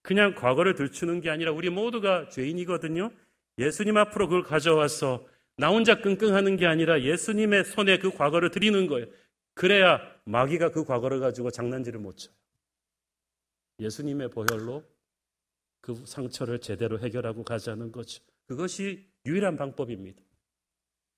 그냥 0.02 0.34
과거를 0.34 0.74
들추는 0.74 1.20
게 1.20 1.30
아니라 1.30 1.52
우리 1.52 1.70
모두가 1.70 2.28
죄인이거든요. 2.28 3.10
예수님 3.58 3.96
앞으로 3.96 4.28
그걸 4.28 4.42
가져와서 4.42 5.26
나 5.56 5.68
혼자 5.70 6.00
끙끙하는 6.00 6.56
게 6.56 6.66
아니라 6.66 7.02
예수님의 7.02 7.64
손에 7.64 7.98
그 7.98 8.10
과거를 8.10 8.50
드리는 8.50 8.86
거예요. 8.86 9.06
그래야 9.54 10.00
마귀가 10.24 10.70
그 10.70 10.84
과거를 10.84 11.18
가지고 11.18 11.50
장난질을 11.50 11.98
못 11.98 12.16
쳐요. 12.16 12.34
예수님의 13.80 14.30
보혈로 14.30 14.84
그 15.80 15.94
상처를 16.06 16.60
제대로 16.60 16.98
해결하고 17.00 17.42
가자는 17.42 17.90
거죠. 17.90 18.22
그것이 18.46 19.08
유일한 19.26 19.56
방법입니다. 19.56 20.22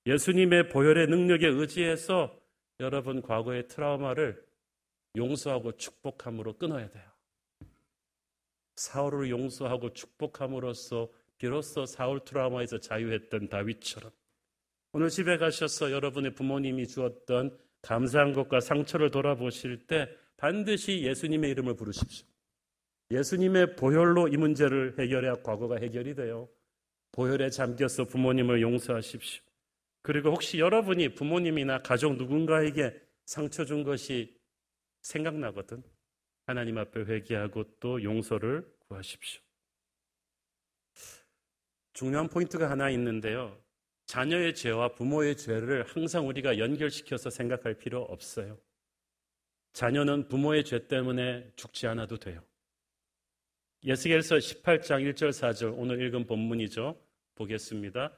예수님의 0.07 0.69
보혈의 0.69 1.07
능력에 1.07 1.47
의지해서 1.47 2.35
여러분 2.79 3.21
과거의 3.21 3.67
트라우마를 3.67 4.43
용서하고 5.15 5.77
축복함으로 5.77 6.57
끊어야 6.57 6.89
돼요. 6.89 7.11
사울을 8.75 9.29
용서하고 9.29 9.93
축복함으로써 9.93 11.09
비로소 11.41 11.87
사울 11.87 12.19
트라우마에서 12.23 12.77
자유했던 12.77 13.49
다윗처럼 13.49 14.11
오늘 14.93 15.09
집에 15.09 15.37
가셔서 15.37 15.91
여러분의 15.91 16.35
부모님이 16.35 16.85
주었던 16.87 17.57
감사한 17.81 18.33
것과 18.33 18.59
상처를 18.59 19.09
돌아보실 19.09 19.87
때 19.87 20.07
반드시 20.37 21.01
예수님의 21.01 21.49
이름을 21.49 21.75
부르십시오. 21.75 22.27
예수님의 23.09 23.75
보혈로 23.75 24.27
이 24.27 24.37
문제를 24.37 24.99
해결해야 24.99 25.41
과거가 25.41 25.77
해결이 25.77 26.13
돼요. 26.13 26.47
보혈에 27.11 27.49
잠겨서 27.49 28.05
부모님을 28.05 28.61
용서하십시오. 28.61 29.41
그리고 30.03 30.29
혹시 30.29 30.59
여러분이 30.59 31.15
부모님이나 31.15 31.79
가족 31.79 32.17
누군가에게 32.17 32.93
상처 33.25 33.65
준 33.65 33.83
것이 33.83 34.39
생각나거든. 35.01 35.81
하나님 36.45 36.77
앞에 36.77 36.99
회개하고 36.99 37.63
또 37.79 38.03
용서를 38.03 38.63
구하십시오. 38.87 39.41
중요한 41.93 42.27
포인트가 42.27 42.69
하나 42.69 42.89
있는데요. 42.89 43.57
자녀의 44.05 44.55
죄와 44.55 44.89
부모의 44.89 45.37
죄를 45.37 45.83
항상 45.83 46.27
우리가 46.27 46.57
연결시켜서 46.57 47.29
생각할 47.29 47.75
필요 47.75 48.01
없어요. 48.01 48.57
자녀는 49.73 50.27
부모의 50.27 50.65
죄 50.65 50.87
때문에 50.87 51.49
죽지 51.55 51.87
않아도 51.87 52.17
돼요. 52.17 52.41
예스겔서 53.85 54.35
18장 54.35 55.11
1절 55.13 55.29
4절 55.29 55.73
오늘 55.77 56.01
읽은 56.01 56.27
본문이죠. 56.27 56.99
보겠습니다. 57.35 58.11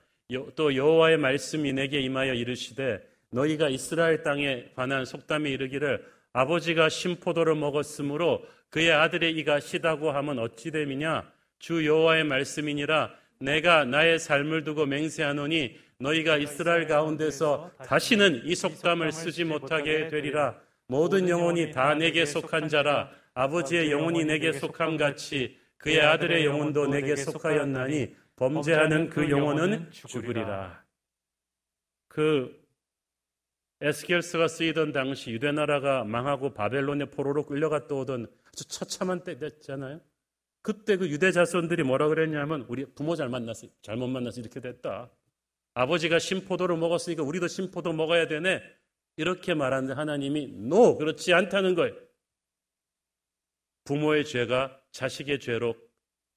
또 0.56 0.76
여호와의 0.76 1.18
말씀이 1.18 1.74
내게 1.74 2.02
임하여 2.02 2.34
이르시되 2.34 3.02
너희가 3.30 3.70
이스라엘 3.70 4.24
땅에 4.24 4.72
관한 4.76 5.06
속담에 5.06 5.50
이르기를 5.52 6.06
아버지가 6.34 6.90
심포도를 6.90 7.56
먹었으므로 7.56 8.44
그의 8.70 8.92
아들의 8.92 9.32
이가 9.38 9.60
시다고 9.60 10.12
하면 10.12 10.40
어찌 10.40 10.72
됨이냐 10.72 11.32
주 11.60 11.86
여호와의 11.86 12.24
말씀이니라 12.24 13.16
내가 13.40 13.86
나의 13.86 14.20
삶을 14.20 14.64
두고 14.64 14.86
맹세하노니 14.86 15.78
너희가 16.00 16.38
이스라엘 16.38 16.88
가운데서 16.88 17.72
다시는 17.86 18.44
이 18.46 18.56
속담을 18.56 19.12
쓰지 19.12 19.44
못하게 19.46 20.08
되리라. 20.08 20.60
모든 20.88 21.30
영혼이 21.30 21.72
다 21.72 21.96
내게 21.96 22.26
속한 22.26 22.70
자라. 22.70 23.10
아버지의 23.34 23.92
영혼이 23.92 24.26
내게 24.26 24.52
속함 24.52 24.98
같이 24.98 25.58
그의 25.78 26.02
아들의 26.02 26.46
영혼도 26.46 26.88
내게 26.88 27.16
속하였나니 27.16 28.16
범죄하는 28.36 29.10
그 29.10 29.30
영혼은 29.30 29.92
죽으리라. 29.92 30.84
그 32.08 32.64
에스겔서가 33.82 34.48
쓰이던 34.48 34.94
당시 34.94 35.32
유대 35.32 35.52
나라가 35.52 36.04
망하고 36.04 36.54
바벨론의 36.54 37.12
포로로 37.12 37.46
끌려갔다 37.46 37.96
오던 37.96 38.28
아주 38.48 38.68
처참한 38.68 39.24
때였잖아요. 39.24 40.00
그때 40.64 40.96
그 40.96 41.10
유대 41.10 41.32
자손들이 41.32 41.84
뭐라 41.84 42.08
그랬냐면 42.08 42.66
우리 42.70 42.86
부모 42.86 43.16
잘 43.16 43.30
만났어 43.30 43.68
잘못 43.82 44.08
만나서 44.08 44.40
이렇게 44.40 44.62
됐다. 44.62 45.12
아버지가 45.76 46.20
신 46.20 46.36
포도를 46.36 46.78
먹었으니까 46.78 47.22
우리도 47.22 47.48
신 47.48 47.67
포도 47.67 47.92
먹어야 47.94 48.28
되네. 48.28 48.64
이렇게 49.18 49.54
말하는데 49.54 49.94
하나님이 49.94 50.48
no 50.48 50.98
그렇지 50.98 51.34
않다는 51.34 51.76
거예요. 51.76 51.94
부모의 53.84 54.26
죄가 54.26 54.82
자식의 54.92 55.42
죄로 55.42 55.76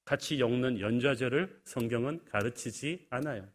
같이 0.03 0.39
엮는 0.39 0.81
연좌죄를 0.81 1.61
성경은 1.63 2.25
가르치지 2.25 3.07
않아요. 3.09 3.47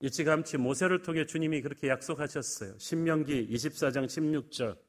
일찌감치 0.00 0.58
모세를 0.58 1.02
통해 1.02 1.24
주님이 1.24 1.62
그렇게 1.62 1.88
약속하셨어요. 1.88 2.78
신명기 2.78 3.48
24장 3.48 4.06
16절. 4.06 4.87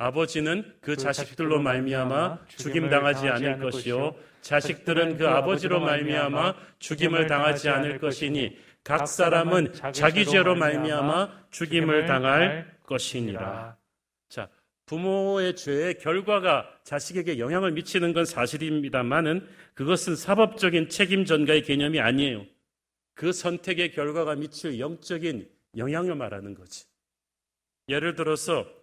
아버지는 0.00 0.62
그, 0.80 0.92
그 0.92 0.96
자식들로 0.96 1.60
말미암아 1.60 2.46
죽임 2.56 2.88
당하지 2.88 3.28
않을 3.28 3.58
것이요 3.58 4.16
자식들은 4.40 5.18
그, 5.18 5.24
그 5.24 5.28
아버지로 5.28 5.80
말미암아 5.80 6.54
죽임을 6.78 7.26
당하지 7.26 7.68
않을 7.68 7.98
것이니 7.98 8.56
각 8.82 9.06
사람은 9.06 9.74
자기 9.92 10.24
죄로 10.24 10.54
말미암아 10.54 11.48
죽임을 11.50 12.06
당할 12.06 12.78
것이니라. 12.84 13.76
자, 14.30 14.48
부모의 14.86 15.54
죄의 15.56 15.98
결과가 15.98 16.66
자식에게 16.82 17.38
영향을 17.38 17.72
미치는 17.72 18.14
건 18.14 18.24
사실입니다만은 18.24 19.46
그것은 19.74 20.16
사법적인 20.16 20.88
책임 20.88 21.26
전가의 21.26 21.62
개념이 21.62 22.00
아니에요. 22.00 22.46
그 23.14 23.34
선택의 23.34 23.92
결과가 23.92 24.34
미칠 24.36 24.80
영적인 24.80 25.46
영향을 25.76 26.14
말하는 26.14 26.54
거지. 26.54 26.86
예를 27.90 28.14
들어서 28.14 28.79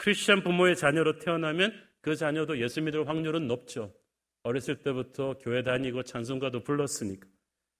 크리스천 0.00 0.42
부모의 0.42 0.76
자녀로 0.76 1.18
태어나면 1.18 1.74
그 2.00 2.16
자녀도 2.16 2.58
예수 2.58 2.80
믿을 2.80 3.06
확률은 3.06 3.46
높죠. 3.46 3.94
어렸을 4.42 4.76
때부터 4.76 5.36
교회 5.42 5.62
다니고 5.62 6.04
찬송가도 6.04 6.64
불렀으니까. 6.64 7.28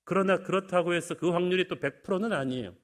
그러나 0.05 0.43
그렇다고 0.43 0.93
해서 0.93 1.15
그 1.15 1.31
확률이 1.31 1.67
또 1.67 1.77
100%는 1.77 2.35
아니에요. 2.35 2.75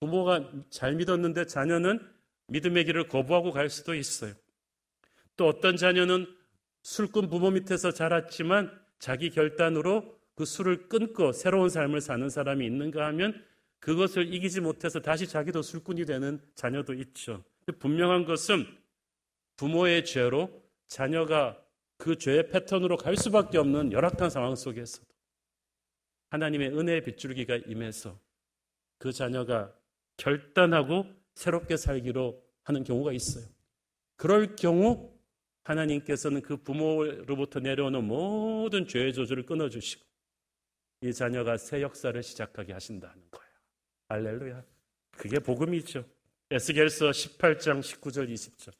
부모가 0.00 0.50
잘 0.70 0.94
믿었는데 0.94 1.44
자녀는 1.44 2.00
믿음의 2.48 2.86
길을 2.86 3.08
거부하고 3.08 3.50
갈 3.50 3.68
수도 3.68 3.94
있어요. 3.94 4.32
또 5.36 5.46
어떤 5.46 5.76
자녀는 5.76 6.26
술꾼 6.82 7.28
부모 7.28 7.50
밑에서 7.50 7.90
자랐지만 7.90 8.72
자기 8.98 9.28
결단으로 9.28 10.18
그 10.34 10.46
술을 10.46 10.88
끊고 10.88 11.32
새로운 11.32 11.68
삶을 11.68 12.00
사는 12.00 12.30
사람이 12.30 12.64
있는가 12.64 13.04
하면 13.08 13.44
그것을 13.80 14.32
이기지 14.32 14.60
못해서 14.60 15.00
다시 15.00 15.26
자기도 15.26 15.62
술꾼이 15.62 16.04
되는 16.04 16.40
자녀도 16.54 16.94
있죠. 16.94 17.42
분명한 17.78 18.24
것은 18.24 18.66
부모의 19.56 20.04
죄로 20.04 20.62
자녀가 20.86 21.62
그 21.96 22.16
죄의 22.16 22.48
패턴으로 22.50 22.96
갈 22.96 23.16
수밖에 23.16 23.58
없는 23.58 23.92
열악한 23.92 24.30
상황 24.30 24.54
속에서도 24.54 25.06
하나님의 26.30 26.78
은혜의 26.78 27.04
빗줄기가 27.04 27.56
임해서 27.66 28.18
그 28.98 29.12
자녀가 29.12 29.74
결단하고 30.16 31.06
새롭게 31.34 31.76
살기로 31.76 32.42
하는 32.62 32.84
경우가 32.84 33.12
있어요. 33.12 33.46
그럴 34.16 34.56
경우 34.56 35.10
하나님께서는 35.64 36.42
그 36.42 36.56
부모로부터 36.56 37.60
내려오는 37.60 38.04
모든 38.04 38.86
죄의 38.86 39.12
조주를 39.14 39.46
끊어주시고 39.46 40.04
이 41.02 41.12
자녀가 41.14 41.56
새 41.56 41.80
역사를 41.82 42.22
시작하게 42.22 42.72
하신다는 42.74 43.22
거예요. 43.30 43.49
알렐루야. 44.10 44.62
그게 45.16 45.38
복음이죠. 45.38 46.04
에스겔서 46.50 47.10
18장 47.10 47.80
19절 47.80 48.28
20절. 48.28 48.72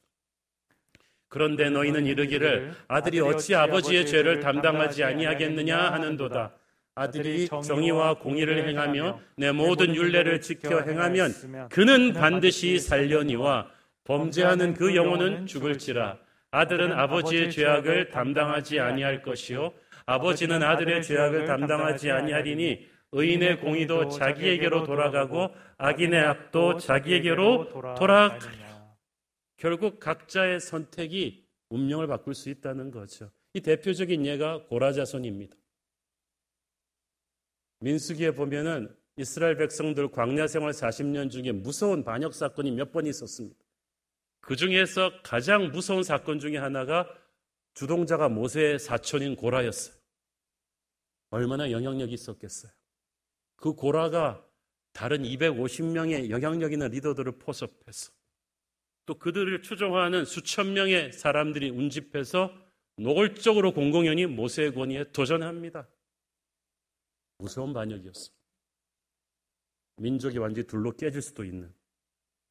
그런데 1.29 1.71
너희는 1.71 2.07
이르기를 2.07 2.75
아들이 2.89 3.21
어찌 3.21 3.55
아버지의 3.55 4.07
죄를 4.07 4.41
담당하지 4.41 5.05
아니하겠느냐 5.05 5.79
하는도다. 5.79 6.53
아들이 6.97 7.47
정의와 7.47 8.15
공의를 8.15 8.69
행하며 8.69 9.21
내 9.37 9.53
모든 9.53 9.95
윤례를 9.95 10.41
지켜 10.41 10.81
행하면 10.81 11.69
그는 11.71 12.13
반드시 12.13 12.81
살려니와 12.81 13.71
범죄하는 14.03 14.75
그 14.75 14.97
영혼은 14.97 15.47
죽을지라. 15.47 16.19
아들은 16.51 16.93
아버지의 16.93 17.53
죄악을 17.53 18.09
담당하지 18.09 18.81
아니할 18.81 19.23
것이요 19.23 19.73
아버지는 20.07 20.65
아들의 20.65 21.05
죄악을 21.05 21.45
담당하지 21.45 22.11
아니하리니 22.11 22.90
의인의 23.13 23.61
공의도 23.61 24.09
자기에게로 24.11 24.85
돌아가고 24.85 25.49
악인의 25.79 26.21
악도 26.21 26.79
자기에게로 26.79 27.95
돌아가리라. 27.99 28.97
결국 29.57 29.99
각자의 30.01 30.61
선택이 30.61 31.47
운명을 31.71 32.07
바꿀 32.07 32.35
수 32.35 32.49
있다는 32.51 32.91
거죠. 32.91 33.31
이 33.53 33.61
대표적인 33.61 34.25
예가 34.27 34.65
고라자손입니다. 34.67 35.57
민수기에 37.81 38.33
보면은 38.33 38.95
이스라엘 39.17 39.57
백성들 39.57 40.11
광야 40.13 40.47
생활 40.47 40.73
40년 40.73 41.31
중에 41.31 41.53
무서운 41.53 42.05
반역 42.05 42.35
사건이 42.35 42.71
몇 42.71 42.93
번 42.93 43.07
있었습니다. 43.07 43.59
그 44.41 44.57
중에서 44.57 45.11
가장 45.23 45.71
무서운 45.71 46.03
사건 46.03 46.39
중에 46.39 46.57
하나가 46.57 47.09
주동자가 47.75 48.29
모세의 48.29 48.79
사촌인 48.79 49.37
고라였어요. 49.37 49.95
얼마나 51.31 51.71
영향력이 51.71 52.15
있었겠어요. 52.15 52.73
그 53.61 53.75
고라가 53.75 54.45
다른 54.93 55.23
250명의 55.23 56.31
영향력 56.31 56.73
있는 56.73 56.89
리더들을 56.89 57.39
포섭해서 57.39 58.11
또 59.07 59.19
그들을 59.19 59.63
추종하는 59.63 60.25
수천 60.25 60.73
명의 60.73 61.13
사람들이 61.13 61.71
운집해서 61.71 62.53
노골적으로 62.97 63.73
공공연히 63.73 64.27
모세의 64.27 64.75
권위에 64.75 65.13
도전합니다. 65.13 65.89
무서운 67.39 67.73
반역이었습니다. 67.73 68.41
민족이 69.97 70.39
완전히 70.39 70.67
둘로 70.67 70.93
깨질 70.93 71.21
수도 71.23 71.45
있는 71.45 71.73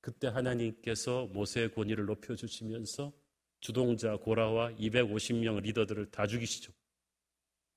그때 0.01 0.27
하나님께서 0.27 1.25
모세의 1.27 1.73
권위를 1.73 2.05
높여주시면서 2.05 3.11
주동자 3.59 4.15
고라와 4.15 4.73
250명 4.73 5.61
리더들을 5.61 6.11
다 6.11 6.27
죽이시죠. 6.27 6.71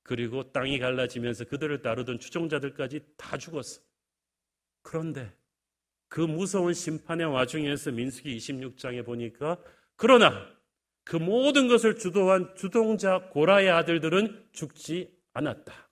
그리고 0.03 0.51
땅이 0.53 0.79
갈라지면서 0.79 1.45
그들을 1.45 1.83
따르던 1.83 2.19
추종자들까지 2.19 3.01
다 3.17 3.39
죽었어. 3.39 3.81
그런데 4.83 5.33
그 6.09 6.21
무서운 6.21 6.75
심판의 6.75 7.27
와중에서 7.27 7.93
민수기 7.93 8.37
26장에 8.37 9.05
보니까 9.05 9.59
그러나 9.97 10.47
그 11.05 11.17
모든 11.17 11.69
것을 11.69 11.97
주도한 11.99 12.55
주동자 12.57 13.29
고라의 13.31 13.71
아들들은 13.71 14.51
죽지 14.53 15.17
않았다. 15.33 15.91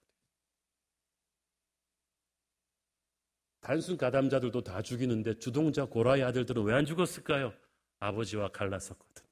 단순 3.60 3.96
가담자들도 3.96 4.62
다 4.62 4.82
죽이는데 4.82 5.38
주동자 5.38 5.84
고라의 5.84 6.22
아들들은 6.24 6.62
왜 6.64 6.74
안 6.74 6.84
죽었을까요? 6.86 7.52
아버지와 8.00 8.48
갈랐었거든요. 8.48 9.29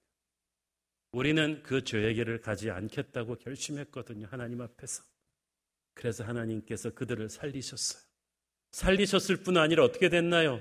우리는 1.12 1.62
그 1.62 1.80
길을 1.80 2.40
가지 2.40 2.70
않겠다고 2.70 3.36
결심했거든요. 3.36 4.26
하나님 4.30 4.60
앞에서. 4.60 5.02
그래서 5.94 6.24
하나님께서 6.24 6.90
그들을 6.90 7.28
살리셨어요. 7.28 8.02
살리셨을 8.70 9.38
뿐 9.38 9.56
아니라 9.56 9.84
어떻게 9.84 10.08
됐나요? 10.08 10.60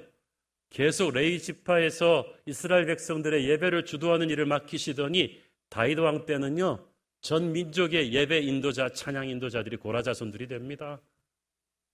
계속 0.69 1.11
레위 1.13 1.39
지파에서 1.39 2.25
이스라엘 2.45 2.85
백성들의 2.85 3.47
예배를 3.49 3.85
주도하는 3.85 4.29
일을 4.29 4.45
맡기시더니 4.45 5.41
다윗 5.69 5.99
왕 5.99 6.25
때는요. 6.25 6.87
전 7.21 7.51
민족의 7.51 8.13
예배 8.13 8.39
인도자, 8.39 8.89
찬양 8.89 9.27
인도자들이 9.29 9.77
고라 9.77 10.01
자손들이 10.01 10.47
됩니다. 10.47 11.01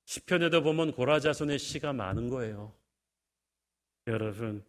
시편에도 0.06 0.62
보면 0.64 0.92
고라 0.92 1.20
자손의 1.20 1.60
시가 1.60 1.94
많은 1.94 2.30
거예요. 2.30 2.74
여러분, 4.08 4.64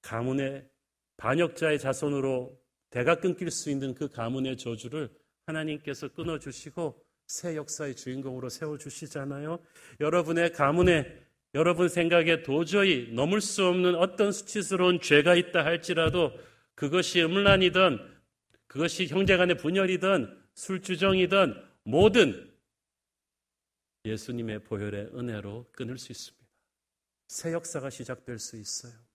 가문의 0.00 0.68
반역자의 1.16 1.80
자손으로 1.80 2.58
대가 2.90 3.16
끊길 3.16 3.50
수 3.50 3.70
있는 3.70 3.94
그 3.94 4.08
가문의 4.08 4.56
저주를 4.56 5.10
하나님께서 5.46 6.08
끊어주시고 6.08 7.04
새 7.26 7.56
역사의 7.56 7.94
주인공으로 7.96 8.48
세워주시잖아요. 8.48 9.58
여러분의 10.00 10.52
가문에 10.52 11.28
여러분 11.54 11.88
생각에 11.88 12.42
도저히 12.42 13.10
넘을 13.12 13.40
수 13.40 13.66
없는 13.66 13.94
어떤 13.94 14.32
수치스러운 14.32 15.00
죄가 15.00 15.34
있다 15.34 15.64
할지라도 15.64 16.32
그것이 16.74 17.22
음란이든 17.22 17.98
그것이 18.66 19.06
형제 19.06 19.36
간의 19.36 19.56
분열이든 19.56 20.38
술주정이든 20.54 21.54
모든 21.84 22.52
예수님의 24.04 24.64
보혈의 24.64 25.10
은혜로 25.14 25.70
끊을 25.72 25.98
수 25.98 26.12
있습니다. 26.12 26.46
새 27.28 27.52
역사가 27.52 27.90
시작될 27.90 28.38
수 28.38 28.56
있어요. 28.56 29.07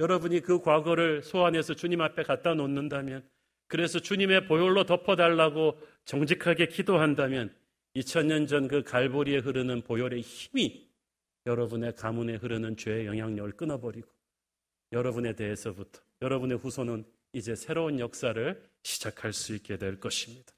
여러분이 0.00 0.40
그 0.40 0.60
과거를 0.60 1.22
소환해서 1.22 1.74
주님 1.74 2.00
앞에 2.00 2.22
갖다 2.22 2.54
놓는다면 2.54 3.28
그래서 3.66 3.98
주님의 3.98 4.46
보혈로 4.46 4.84
덮어달라고 4.84 5.78
정직하게 6.04 6.66
기도한다면 6.68 7.54
2000년 7.96 8.48
전 8.48 8.68
그 8.68 8.82
갈보리에 8.82 9.38
흐르는 9.38 9.82
보혈의 9.82 10.20
힘이 10.20 10.90
여러분의 11.46 11.94
가문에 11.94 12.36
흐르는 12.36 12.76
죄의 12.76 13.06
영향력을 13.06 13.52
끊어버리고 13.52 14.08
여러분에 14.92 15.34
대해서부터 15.34 16.00
여러분의 16.22 16.58
후손은 16.58 17.04
이제 17.32 17.54
새로운 17.54 17.98
역사를 18.00 18.62
시작할 18.82 19.32
수 19.32 19.54
있게 19.54 19.76
될 19.76 19.98
것입니다. 20.00 20.52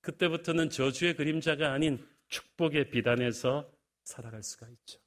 그때부터는 0.00 0.70
저주의 0.70 1.14
그림자가 1.14 1.72
아닌 1.72 2.06
축복의 2.28 2.90
비단에서 2.90 3.70
살아갈 4.04 4.42
수가 4.42 4.68
있죠. 4.68 5.00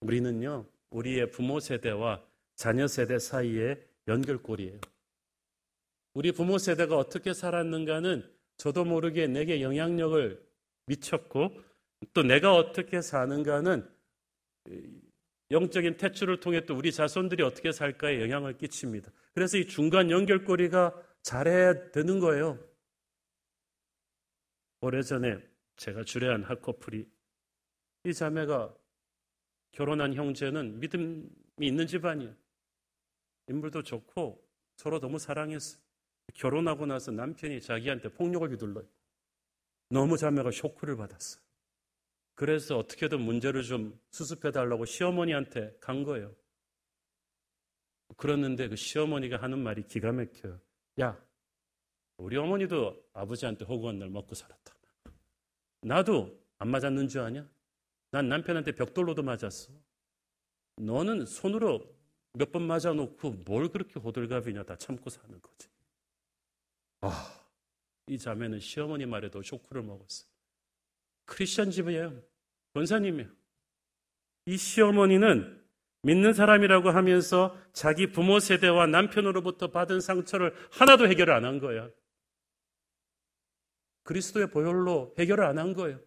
우리는요, 0.00 0.66
우리의 0.90 1.30
부모 1.30 1.60
세대와 1.60 2.24
자녀 2.54 2.86
세대 2.86 3.18
사이의 3.18 3.82
연결고리예요. 4.06 4.80
우리 6.14 6.32
부모 6.32 6.58
세대가 6.58 6.96
어떻게 6.96 7.32
살았는가는 7.32 8.28
저도 8.56 8.84
모르게 8.84 9.26
내게 9.26 9.62
영향력을 9.62 10.44
미쳤고 10.86 11.50
또 12.12 12.22
내가 12.22 12.54
어떻게 12.54 13.00
사는가는 13.00 13.88
영적인 15.50 15.96
태출을 15.96 16.40
통해 16.40 16.64
또 16.64 16.76
우리 16.76 16.92
자손들이 16.92 17.42
어떻게 17.42 17.72
살까에 17.72 18.20
영향을 18.20 18.58
끼칩니다. 18.58 19.10
그래서 19.32 19.56
이 19.56 19.66
중간 19.66 20.10
연결고리가 20.10 20.94
잘해야 21.22 21.90
되는 21.90 22.18
거예요. 22.18 22.58
오래전에 24.80 25.38
제가 25.76 26.04
주례한 26.04 26.44
학커플이 26.44 27.06
이 28.04 28.14
자매가 28.14 28.74
결혼한 29.78 30.12
형제는 30.12 30.80
믿음이 30.80 31.28
있는 31.60 31.86
집안이에요. 31.86 32.34
인물도 33.46 33.84
좋고 33.84 34.44
서로 34.74 34.98
너무 34.98 35.20
사랑했어요. 35.20 35.80
결혼하고 36.34 36.84
나서 36.84 37.12
남편이 37.12 37.60
자기한테 37.60 38.08
폭력을 38.08 38.50
휘둘러요. 38.50 38.84
너무 39.90 40.16
자매가 40.16 40.50
쇼크를 40.50 40.96
받았어요. 40.96 41.40
그래서 42.34 42.76
어떻게든 42.76 43.20
문제를 43.20 43.62
좀 43.62 44.00
수습해 44.10 44.50
달라고 44.50 44.84
시어머니한테 44.84 45.76
간 45.80 46.02
거예요. 46.02 46.34
그랬는데 48.16 48.68
그 48.68 48.74
시어머니가 48.74 49.40
하는 49.40 49.60
말이 49.60 49.84
기가 49.86 50.10
막혀요. 50.10 50.60
야, 51.02 51.24
우리 52.16 52.36
어머니도 52.36 53.10
아버지한테 53.12 53.64
허구한 53.64 54.00
날 54.00 54.10
먹고 54.10 54.34
살았다. 54.34 54.74
나도 55.82 56.36
안 56.58 56.68
맞았는 56.68 57.06
줄 57.06 57.20
아냐? 57.20 57.48
난 58.10 58.28
남편한테 58.28 58.72
벽돌로도 58.72 59.22
맞았어. 59.22 59.72
너는 60.76 61.26
손으로 61.26 61.96
몇 62.34 62.52
번 62.52 62.62
맞아놓고 62.66 63.30
뭘 63.46 63.68
그렇게 63.68 63.98
호들갑이냐 63.98 64.62
다 64.64 64.76
참고 64.76 65.10
사는 65.10 65.40
거지. 65.40 65.68
아, 67.00 67.44
이 68.06 68.18
자매는 68.18 68.60
시어머니 68.60 69.06
말에도 69.06 69.42
쇼크를 69.42 69.82
먹었어요. 69.82 70.28
크리스천 71.26 71.70
집이에요. 71.70 72.22
권사님이에요. 72.74 73.28
이 74.46 74.56
시어머니는 74.56 75.64
믿는 76.02 76.32
사람이라고 76.32 76.90
하면서 76.90 77.56
자기 77.72 78.12
부모 78.12 78.38
세대와 78.40 78.86
남편으로부터 78.86 79.70
받은 79.70 80.00
상처를 80.00 80.54
하나도 80.70 81.08
해결 81.08 81.30
안한 81.30 81.58
거야. 81.58 81.90
그리스도의 84.04 84.50
보혈로 84.50 85.14
해결을 85.18 85.44
안 85.44 85.58
한 85.58 85.74
거예요. 85.74 86.00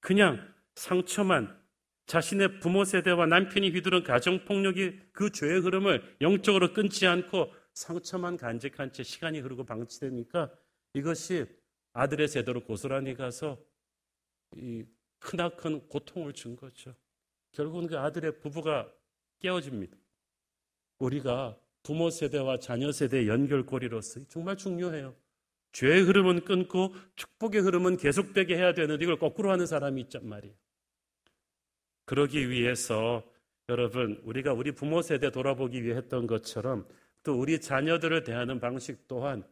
그냥 0.00 0.52
상처만 0.76 1.60
자신의 2.06 2.60
부모 2.60 2.84
세대와 2.84 3.26
남편이 3.26 3.70
휘두른 3.70 4.04
가정폭력이 4.04 5.00
그 5.12 5.30
죄의 5.30 5.60
흐름을 5.60 6.16
영적으로 6.20 6.72
끊지 6.72 7.06
않고 7.06 7.52
상처만 7.74 8.36
간직한 8.36 8.92
채 8.92 9.02
시간이 9.02 9.40
흐르고 9.40 9.64
방치되니까 9.64 10.52
이것이 10.94 11.46
아들의 11.92 12.28
세대로 12.28 12.62
고스란히 12.62 13.14
가서 13.14 13.58
이 14.54 14.84
크나큰 15.18 15.88
고통을 15.88 16.32
준 16.32 16.56
거죠. 16.56 16.94
결국은 17.52 17.88
그 17.88 17.98
아들의 17.98 18.38
부부가 18.38 18.90
깨어집니다. 19.40 19.96
우리가 20.98 21.58
부모 21.82 22.10
세대와 22.10 22.58
자녀 22.58 22.92
세대의 22.92 23.28
연결고리로서 23.28 24.20
정말 24.28 24.56
중요해요. 24.56 25.14
죄의 25.72 26.02
흐름은 26.02 26.44
끊고 26.44 26.94
축복의 27.16 27.60
흐름은 27.62 27.96
계속되게 27.96 28.56
해야 28.56 28.72
되는데 28.72 29.04
이걸 29.04 29.18
거꾸로 29.18 29.50
하는 29.50 29.66
사람이 29.66 30.00
있단 30.02 30.26
말이에요. 30.26 30.54
그러기 32.06 32.48
위해서 32.50 33.22
여러분 33.68 34.20
우리가 34.24 34.52
우리 34.52 34.72
부모 34.72 35.02
세대 35.02 35.30
돌아보기 35.30 35.82
위해 35.82 35.96
했던 35.96 36.26
것처럼 36.26 36.86
또 37.22 37.38
우리 37.38 37.60
자녀들을 37.60 38.22
대하는 38.22 38.60
방식 38.60 39.06
또한 39.08 39.44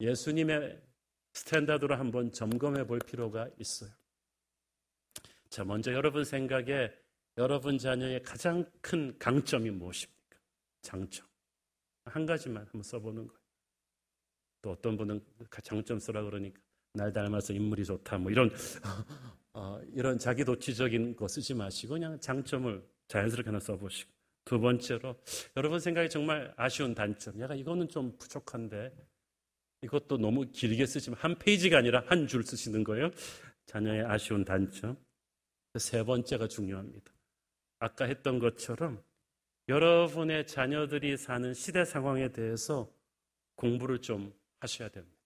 예수님의 0.00 0.80
스탠다드로 1.32 1.96
한번 1.96 2.32
점검해 2.32 2.86
볼 2.86 3.00
필요가 3.00 3.48
있어요. 3.58 3.90
자, 5.48 5.64
먼저 5.64 5.92
여러분 5.92 6.24
생각에 6.24 6.92
여러분 7.36 7.76
자녀의 7.76 8.22
가장 8.22 8.64
큰 8.80 9.18
강점이 9.18 9.70
무엇입니까? 9.70 10.38
장점. 10.82 11.26
한 12.04 12.24
가지만 12.24 12.62
한번 12.64 12.82
써보는 12.82 13.26
거예요. 13.26 13.40
또 14.62 14.70
어떤 14.70 14.96
분은 14.96 15.20
장점 15.62 15.98
쓰라 15.98 16.22
그러니까 16.22 16.60
날 16.92 17.12
닮아서 17.12 17.52
인물이 17.52 17.84
좋다 17.84 18.18
뭐 18.18 18.30
이런 18.30 18.50
어, 19.58 19.80
이런 19.94 20.18
자기 20.18 20.44
도취적인 20.44 21.16
거 21.16 21.26
쓰지 21.26 21.54
마시고 21.54 21.94
그냥 21.94 22.20
장점을 22.20 22.86
자연스럽게 23.08 23.48
하나 23.48 23.58
써보시고. 23.58 24.12
두 24.44 24.60
번째로 24.60 25.16
여러분 25.56 25.80
생각에 25.80 26.10
정말 26.10 26.52
아쉬운 26.58 26.94
단점. 26.94 27.40
야가 27.40 27.54
이거는 27.54 27.88
좀 27.88 28.14
부족한데 28.18 28.92
이것도 29.80 30.18
너무 30.18 30.44
길게 30.52 30.84
쓰시면 30.84 31.18
한 31.18 31.38
페이지가 31.38 31.78
아니라 31.78 32.04
한 32.06 32.28
줄 32.28 32.44
쓰시는 32.44 32.84
거예요. 32.84 33.10
자녀의 33.64 34.04
아쉬운 34.04 34.44
단점. 34.44 34.94
세 35.78 36.02
번째가 36.04 36.48
중요합니다. 36.48 37.10
아까 37.78 38.04
했던 38.04 38.38
것처럼 38.38 39.02
여러분의 39.70 40.46
자녀들이 40.46 41.16
사는 41.16 41.54
시대 41.54 41.86
상황에 41.86 42.30
대해서 42.30 42.92
공부를 43.54 44.02
좀 44.02 44.34
하셔야 44.60 44.90
됩니다. 44.90 45.16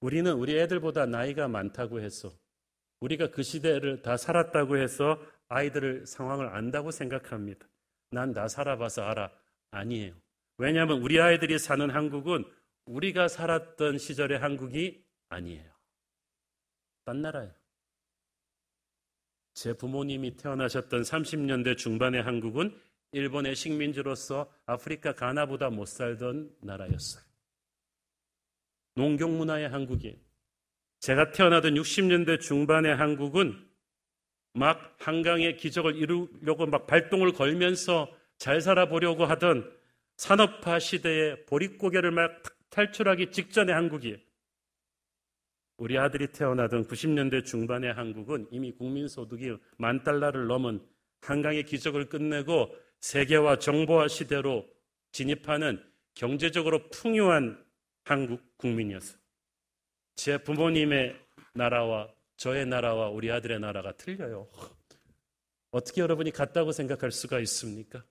우리는 0.00 0.32
우리 0.32 0.58
애들보다 0.58 1.04
나이가 1.04 1.46
많다고 1.46 2.00
해서 2.00 2.32
우리가 3.00 3.30
그 3.30 3.42
시대를 3.42 4.02
다 4.02 4.16
살았다고 4.16 4.76
해서 4.76 5.20
아이들을 5.48 6.06
상황을 6.06 6.48
안다고 6.48 6.90
생각합니다. 6.90 7.66
난다 8.10 8.48
살아봐서 8.48 9.02
알아. 9.02 9.30
아니에요. 9.70 10.14
왜냐하면 10.58 11.00
우리 11.00 11.20
아이들이 11.20 11.58
사는 11.58 11.88
한국은 11.90 12.44
우리가 12.84 13.28
살았던 13.28 13.98
시절의 13.98 14.38
한국이 14.38 15.04
아니에요. 15.28 15.70
딴 17.04 17.22
나라예요. 17.22 17.52
제 19.54 19.72
부모님이 19.72 20.36
태어나셨던 20.36 21.02
30년대 21.02 21.76
중반의 21.76 22.22
한국은 22.22 22.78
일본의 23.12 23.56
식민지로서 23.56 24.52
아프리카 24.66 25.14
가나보다 25.14 25.70
못 25.70 25.86
살던 25.86 26.56
나라였어요. 26.60 27.24
농경 28.94 29.38
문화의 29.38 29.68
한국이 29.68 30.20
제가 31.00 31.32
태어나던 31.32 31.74
60년대 31.74 32.40
중반의 32.40 32.94
한국은 32.94 33.66
막 34.52 34.96
한강의 34.98 35.56
기적을 35.56 35.96
이루려고 35.96 36.66
막 36.66 36.86
발동을 36.86 37.32
걸면서 37.32 38.10
잘 38.36 38.60
살아보려고 38.60 39.24
하던 39.24 39.70
산업화 40.16 40.78
시대의 40.78 41.46
보릿고개를 41.46 42.10
막 42.10 42.42
탈출하기 42.68 43.32
직전의 43.32 43.74
한국이에요. 43.74 44.16
우리 45.78 45.96
아들이 45.96 46.26
태어나던 46.26 46.86
90년대 46.86 47.46
중반의 47.46 47.94
한국은 47.94 48.46
이미 48.50 48.72
국민소득이 48.72 49.56
만 49.78 50.04
달러를 50.04 50.46
넘은 50.46 50.86
한강의 51.22 51.64
기적을 51.64 52.10
끝내고 52.10 52.74
세계화 53.00 53.58
정보화 53.58 54.08
시대로 54.08 54.66
진입하는 55.12 55.82
경제적으로 56.14 56.90
풍요한 56.90 57.64
한국 58.04 58.58
국민이었어요. 58.58 59.19
제 60.22 60.36
부모님의 60.36 61.18
나라와 61.54 62.06
저의 62.36 62.66
나라와 62.66 63.08
우리 63.08 63.32
아들의 63.32 63.58
나라가 63.58 63.92
틀려요. 63.92 64.50
어떻게 65.70 66.02
여러분이 66.02 66.30
같다고 66.30 66.72
생각할 66.72 67.10
수가 67.10 67.40
있습니까? 67.40 68.04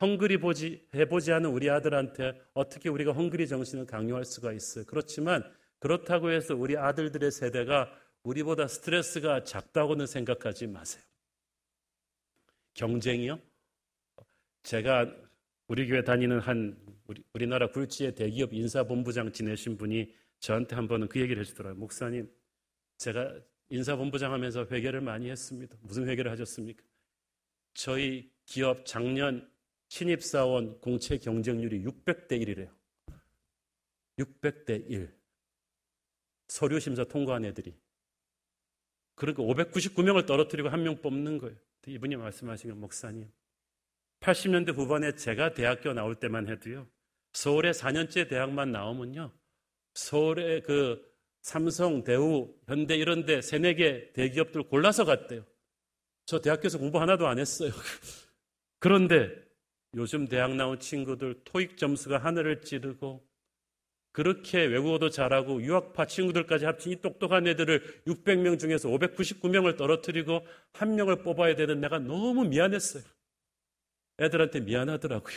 헝그리 0.00 0.38
보지, 0.38 0.88
해보지 0.94 1.32
않은 1.32 1.50
우리 1.50 1.68
아들한테 1.68 2.32
어떻게 2.54 2.88
우리가 2.88 3.12
헝그리 3.12 3.46
정신을 3.46 3.84
강요할 3.84 4.24
수가 4.24 4.54
있어요. 4.54 4.86
그렇지만 4.86 5.44
그렇다고 5.80 6.30
해서 6.30 6.56
우리 6.56 6.78
아들들의 6.78 7.30
세대가 7.30 7.92
우리보다 8.22 8.66
스트레스가 8.66 9.44
작다고는 9.44 10.06
생각하지 10.06 10.68
마세요. 10.68 11.04
경쟁이요? 12.72 13.38
제가 14.62 15.14
우리 15.68 15.86
교회 15.88 16.02
다니는 16.02 16.40
한 16.40 16.74
우리, 17.34 17.46
나라 17.46 17.70
굴지의 17.70 18.14
대기업 18.14 18.54
인사본부장 18.54 19.32
지내신 19.32 19.76
분이 19.76 20.23
저한테 20.44 20.76
한 20.76 20.86
번은 20.86 21.08
그 21.08 21.18
얘기를 21.20 21.40
해주더라고요. 21.40 21.80
목사님, 21.80 22.30
제가 22.98 23.34
인사본부장 23.70 24.30
하면서 24.30 24.66
회개를 24.70 25.00
많이 25.00 25.30
했습니다. 25.30 25.74
무슨 25.80 26.06
회개를 26.06 26.30
하셨습니까? 26.32 26.82
저희 27.72 28.30
기업 28.44 28.84
작년 28.84 29.50
신입사원 29.88 30.80
공채 30.80 31.16
경쟁률이 31.16 31.82
600대 31.84 32.32
1이래요. 32.32 32.70
600대 34.18 34.90
1. 34.90 35.14
서류 36.48 36.78
심사 36.78 37.04
통과한 37.04 37.46
애들이. 37.46 37.74
그러니까 39.14 39.42
599명을 39.44 40.26
떨어뜨리고 40.26 40.68
한 40.68 40.82
명 40.82 41.00
뽑는 41.00 41.38
거예요. 41.38 41.56
이분이 41.86 42.16
말씀하신 42.16 42.68
건 42.68 42.80
목사님. 42.80 43.32
80년대 44.20 44.74
후반에 44.76 45.14
제가 45.14 45.54
대학교 45.54 45.94
나올 45.94 46.14
때만 46.16 46.48
해도요. 46.48 46.86
서울에 47.32 47.70
4년째 47.70 48.28
대학만 48.28 48.72
나오면요. 48.72 49.32
서울의 49.94 50.62
그 50.62 51.02
삼성, 51.40 52.04
대우, 52.04 52.54
현대 52.66 52.96
이런 52.96 53.24
데 53.24 53.42
세네 53.42 53.74
개 53.74 54.12
대기업들 54.12 54.64
골라서 54.64 55.04
갔대요. 55.04 55.44
저 56.26 56.40
대학교에서 56.40 56.78
공부 56.78 57.00
하나도 57.00 57.26
안 57.26 57.38
했어요. 57.38 57.70
그런데 58.78 59.30
요즘 59.94 60.26
대학 60.26 60.54
나온 60.54 60.80
친구들 60.80 61.42
토익 61.44 61.76
점수가 61.76 62.18
하늘을 62.18 62.62
찌르고 62.62 63.24
그렇게 64.12 64.64
외국어도 64.64 65.10
잘하고 65.10 65.60
유학파 65.62 66.06
친구들까지 66.06 66.64
합친 66.64 66.92
이 66.92 67.00
똑똑한 67.00 67.46
애들을 67.48 68.04
600명 68.06 68.58
중에서 68.58 68.88
599명을 68.88 69.76
떨어뜨리고 69.76 70.46
한 70.72 70.94
명을 70.94 71.22
뽑아야 71.22 71.56
되는 71.56 71.80
내가 71.80 71.98
너무 71.98 72.44
미안했어요. 72.44 73.02
애들한테 74.20 74.60
미안하더라고요. 74.60 75.36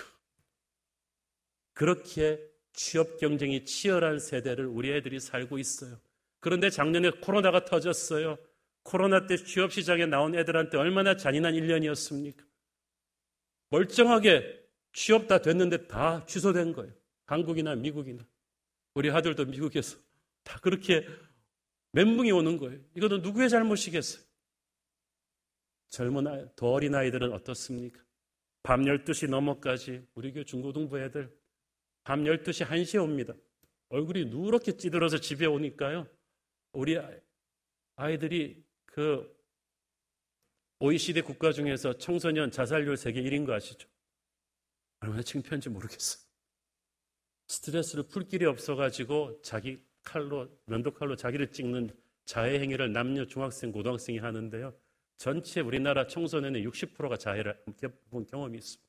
그렇게 1.74 2.40
취업 2.78 3.18
경쟁이 3.18 3.66
치열한 3.66 4.20
세대를 4.20 4.68
우리 4.68 4.92
애들이 4.92 5.20
살고 5.20 5.58
있어요. 5.58 6.00
그런데 6.40 6.70
작년에 6.70 7.10
코로나가 7.10 7.66
터졌어요. 7.66 8.38
코로나 8.84 9.26
때 9.26 9.36
취업 9.36 9.74
시장에 9.74 10.06
나온 10.06 10.36
애들한테 10.36 10.78
얼마나 10.78 11.18
잔인한 11.18 11.56
1년이었습니까? 11.56 12.46
멀쩡하게 13.72 14.64
취업 14.94 15.28
다 15.28 15.42
됐는데 15.42 15.88
다 15.88 16.24
취소된 16.28 16.74
거예요. 16.74 16.94
한국이나 17.26 17.76
미국이나. 17.76 18.24
우리 18.94 19.10
아들도 19.10 19.46
미국에서 19.46 19.98
다 20.44 20.60
그렇게 20.62 21.06
멘붕이 21.94 22.32
오는 22.32 22.58
거예요. 22.58 22.80
이거는 22.96 23.24
누구의 23.24 23.50
잘못이겠어요? 23.50 24.24
젊은 25.90 26.28
아이, 26.28 26.46
더 26.56 26.74
어린 26.74 26.94
아이들은 26.94 27.34
어떻습니까? 27.34 28.00
밤 28.62 28.84
12시 28.84 29.30
넘어까지 29.30 30.06
우리 30.14 30.32
교회 30.32 30.44
중고등부 30.44 31.00
애들 31.00 31.36
밤 32.08 32.24
12시 32.24 32.66
1시에 32.66 33.04
옵니다. 33.04 33.34
얼굴이 33.90 34.28
누렇게 34.28 34.78
찌들어서 34.78 35.20
집에 35.20 35.46
오니까요. 35.46 36.08
우리 36.72 36.98
아이들이 37.98 38.64
그 38.86 39.30
OECD 40.80 41.20
국가 41.20 41.52
중에서 41.52 41.98
청소년 41.98 42.50
자살률 42.50 42.96
세계 42.96 43.22
1인 43.22 43.46
거 43.46 43.54
아시죠? 43.54 43.90
얼마나 45.02 45.22
창피한지 45.22 45.68
모르겠어요. 45.68 46.24
스트레스를 47.50 48.08
풀 48.08 48.24
길이 48.24 48.46
없어가지고 48.46 49.42
자기 49.42 49.84
칼로, 50.02 50.50
면도칼로 50.64 51.18
자기를 51.18 51.52
찍는 51.52 51.90
자해 52.24 52.62
행위를 52.62 52.94
남녀 52.94 53.26
중학생, 53.26 53.74
고등학생이 53.74 54.20
하는데요. 54.20 54.74
전체 55.18 55.60
우리나라 55.60 56.08
청소년의 56.08 56.66
60%가 56.68 57.18
자해를 57.18 57.62
본 58.10 58.26
경험이 58.26 58.60
있습니다. 58.60 58.87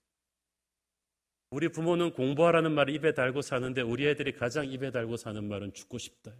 우리 1.50 1.68
부모는 1.68 2.12
공부하라는 2.12 2.72
말을 2.72 2.94
입에 2.94 3.14
달고 3.14 3.42
사는데 3.42 3.80
우리 3.80 4.06
애들이 4.06 4.32
가장 4.32 4.66
입에 4.66 4.90
달고 4.90 5.16
사는 5.16 5.42
말은 5.42 5.72
죽고 5.72 5.98
싶다요. 5.98 6.36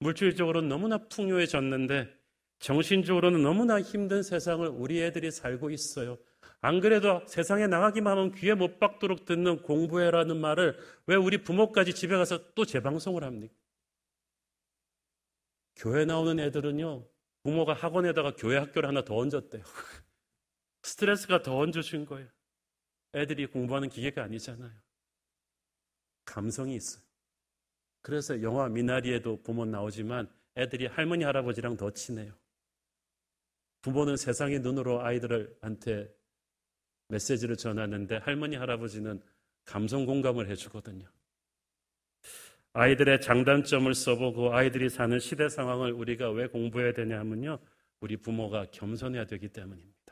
물질적으로는 0.00 0.68
너무나 0.68 0.98
풍요해졌는데 1.08 2.12
정신적으로는 2.58 3.42
너무나 3.42 3.80
힘든 3.80 4.22
세상을 4.22 4.66
우리 4.68 5.02
애들이 5.02 5.30
살고 5.30 5.70
있어요. 5.70 6.18
안 6.60 6.80
그래도 6.80 7.22
세상에 7.26 7.66
나가기만 7.66 8.16
하면 8.16 8.32
귀에 8.32 8.54
못 8.54 8.78
박도록 8.78 9.24
듣는 9.24 9.62
공부해라는 9.62 10.36
말을 10.36 10.78
왜 11.06 11.16
우리 11.16 11.38
부모까지 11.38 11.94
집에 11.94 12.16
가서 12.16 12.52
또 12.54 12.64
재방송을 12.64 13.22
합니까? 13.24 13.54
교회 15.76 16.04
나오는 16.06 16.38
애들은요, 16.40 17.06
부모가 17.42 17.74
학원에다가 17.74 18.34
교회 18.34 18.56
학교를 18.56 18.88
하나 18.88 19.04
더 19.04 19.16
얹었대요. 19.16 19.62
스트레스가 20.82 21.42
더 21.42 21.58
얹어준 21.58 22.06
거예요. 22.06 22.28
애들이 23.14 23.46
공부하는 23.46 23.88
기계가 23.88 24.22
아니잖아요. 24.24 24.72
감성이 26.24 26.76
있어요. 26.76 27.02
그래서 28.02 28.40
영화 28.42 28.68
미나리에도 28.68 29.42
부모 29.42 29.64
나오지만 29.64 30.30
애들이 30.56 30.86
할머니, 30.86 31.24
할아버지랑 31.24 31.76
더 31.76 31.90
친해요. 31.90 32.32
부모는 33.82 34.16
세상의 34.16 34.60
눈으로 34.60 35.02
아이들한테 35.02 36.12
메시지를 37.08 37.56
전하는데 37.56 38.18
할머니, 38.18 38.56
할아버지는 38.56 39.22
감성 39.64 40.06
공감을 40.06 40.48
해주거든요. 40.50 41.06
아이들의 42.72 43.20
장단점을 43.20 43.94
써보고 43.94 44.54
아이들이 44.54 44.88
사는 44.90 45.18
시대 45.18 45.48
상황을 45.48 45.92
우리가 45.92 46.30
왜 46.30 46.46
공부해야 46.46 46.92
되냐 46.92 47.18
하면요. 47.20 47.58
우리 48.00 48.16
부모가 48.16 48.66
겸손해야 48.70 49.24
되기 49.26 49.48
때문입니다. 49.48 50.05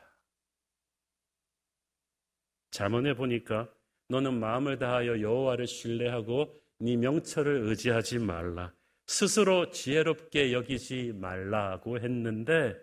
잠언에 2.75 3.13
보니까 3.13 3.69
너는 4.09 4.37
마음을 4.37 4.77
다하여 4.77 5.21
여호와를 5.21 5.65
신뢰하고 5.65 6.53
네 6.79 6.97
명철을 6.97 7.69
의지하지 7.69 8.19
말라. 8.19 8.73
스스로 9.07 9.69
지혜롭게 9.69 10.51
여기지 10.51 11.13
말라고 11.15 12.01
했는데 12.01 12.75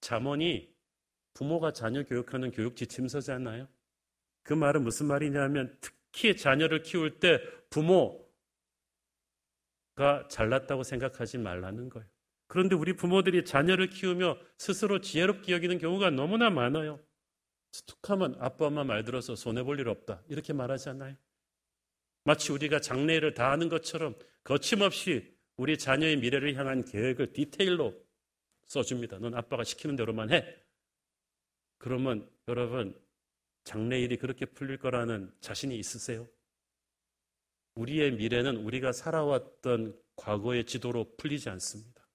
잠언이 0.00 0.74
부모가 1.34 1.74
자녀 1.74 2.02
교육하는 2.04 2.52
교육 2.52 2.74
지침서잖아요. 2.74 3.68
그 4.44 4.54
말은 4.54 4.82
무슨 4.82 5.08
말이냐면 5.08 5.76
특히 5.82 6.34
자녀를 6.34 6.80
키울 6.80 7.20
때 7.20 7.38
부모가 7.68 8.24
잘났다고 10.30 10.84
생각하지 10.84 11.36
말라는 11.36 11.90
거예요. 11.90 12.08
그런데 12.46 12.74
우리 12.76 12.94
부모들이 12.94 13.44
자녀를 13.44 13.90
키우며 13.90 14.38
스스로 14.56 15.02
지혜롭게 15.02 15.52
여기는 15.52 15.76
경우가 15.76 16.08
너무나 16.12 16.48
많아요. 16.48 16.98
툭하면 17.86 18.36
아빠 18.38 18.66
엄마 18.66 18.84
말 18.84 19.04
들어서 19.04 19.34
손해볼 19.34 19.80
일 19.80 19.88
없다. 19.88 20.22
이렇게 20.28 20.52
말하잖아요. 20.52 21.16
마치 22.24 22.52
우리가 22.52 22.80
장래를 22.80 23.34
다 23.34 23.50
아는 23.50 23.68
것처럼 23.68 24.14
거침없이 24.44 25.34
우리 25.56 25.78
자녀의 25.78 26.16
미래를 26.18 26.54
향한 26.54 26.84
계획을 26.84 27.32
디테일로 27.32 27.94
써줍니다. 28.66 29.18
넌 29.18 29.34
아빠가 29.34 29.64
시키는 29.64 29.96
대로만 29.96 30.30
해. 30.30 30.56
그러면 31.78 32.28
여러분 32.48 32.98
장래 33.64 34.00
일이 34.00 34.16
그렇게 34.16 34.46
풀릴 34.46 34.78
거라는 34.78 35.32
자신이 35.40 35.76
있으세요? 35.78 36.28
우리의 37.74 38.12
미래는 38.12 38.56
우리가 38.56 38.92
살아왔던 38.92 39.98
과거의 40.16 40.64
지도로 40.64 41.16
풀리지 41.16 41.48
않습니다. 41.48 42.06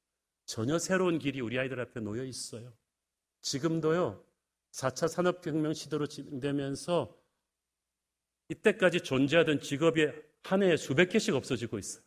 전혀 0.45 0.77
새로운 0.77 1.19
길이 1.19 1.41
우리 1.41 1.57
아이들 1.57 1.79
앞에 1.79 1.99
놓여 1.99 2.23
있어요. 2.23 2.73
지금도요, 3.41 4.23
4차 4.77 5.07
산업혁명 5.07 5.73
시대로 5.73 6.05
진행되면서 6.05 7.15
이때까지 8.49 9.01
존재하던 9.01 9.59
직업이 9.59 10.07
한 10.43 10.63
해에 10.63 10.77
수백 10.77 11.09
개씩 11.09 11.33
없어지고 11.35 11.79
있어요. 11.79 12.03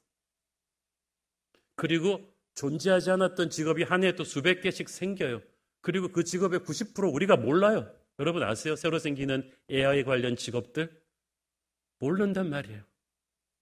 그리고 1.75 2.21
존재하지 2.55 3.11
않았던 3.11 3.51
직업이 3.51 3.83
한 3.83 4.05
해에 4.05 4.15
또 4.15 4.25
수백 4.25 4.61
개씩 4.61 4.89
생겨요. 4.89 5.43
그리고 5.81 6.09
그 6.09 6.25
직업의 6.25 6.61
90% 6.61 7.13
우리가 7.13 7.37
몰라요. 7.37 7.93
여러분 8.19 8.43
아세요? 8.43 8.77
새로 8.77 8.99
생기는 8.99 9.51
AI 9.71 10.05
관련 10.05 10.37
직업들? 10.37 11.03
모른단 11.99 12.49
말이에요. 12.51 12.83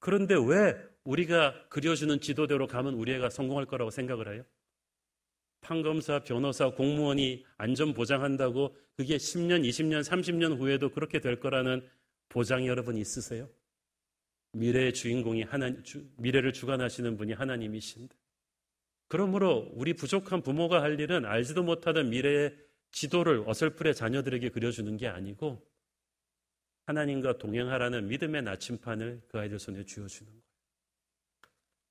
그런데 0.01 0.35
왜 0.35 0.77
우리가 1.05 1.69
그려주는 1.69 2.21
지도대로 2.21 2.67
가면 2.67 2.95
우리 2.95 3.13
애가 3.15 3.31
성공할 3.31 3.67
거라고 3.67 3.91
생각을 3.91 4.35
해요? 4.35 4.45
판검사, 5.61 6.21
변호사, 6.21 6.71
공무원이 6.71 7.45
안전 7.57 7.93
보장한다고 7.95 8.77
그게 8.97 9.17
10년, 9.17 9.67
20년, 9.69 10.03
30년 10.03 10.59
후에도 10.59 10.91
그렇게 10.91 11.21
될 11.21 11.41
거라는 11.41 11.87
보장이 12.29 12.67
여러분 12.69 12.97
있으세요? 12.97 13.49
미래의 14.53 14.95
주인공이 14.95 15.43
하나 15.43 15.73
미래를 16.17 16.53
주관하시는 16.53 17.17
분이 17.17 17.35
하나님이신데. 17.35 18.15
그러므로 19.09 19.71
우리 19.75 19.95
부족한 19.95 20.43
부모가 20.43 20.83
할 20.83 21.01
일은 21.01 21.25
알지도 21.25 21.63
못하던 21.63 22.11
미래의 22.11 22.57
지도를 22.91 23.45
어설프게 23.47 23.93
자녀들에게 23.93 24.51
그려주는 24.51 24.97
게 24.97 25.07
아니고 25.07 25.67
하나님과 26.87 27.39
동행하라는 27.39 28.09
믿음의 28.09 28.43
나침판을 28.43 29.23
그 29.29 29.39
아이들 29.39 29.59
손에 29.59 29.85
쥐어주는 29.85 30.31
거예요. 30.31 30.43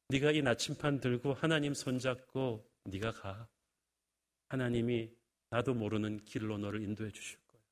네가 0.09 0.31
이 0.31 0.41
나침판 0.41 0.99
들고 0.99 1.33
하나님 1.33 1.73
손잡고 1.73 2.67
네가 2.85 3.11
가. 3.11 3.47
하나님이 4.47 5.11
나도 5.49 5.73
모르는 5.73 6.25
길로 6.25 6.57
너를 6.57 6.81
인도해 6.81 7.11
주실 7.11 7.39
거예요. 7.47 7.63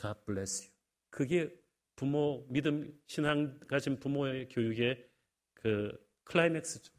God 0.00 0.20
bless 0.26 0.62
you. 0.64 0.72
그게 1.10 1.54
부모 1.96 2.46
믿음 2.48 2.96
신앙 3.06 3.58
가진 3.60 3.98
부모의 3.98 4.48
교육의 4.48 5.04
그 5.54 6.08
클라이맥스죠. 6.24 6.92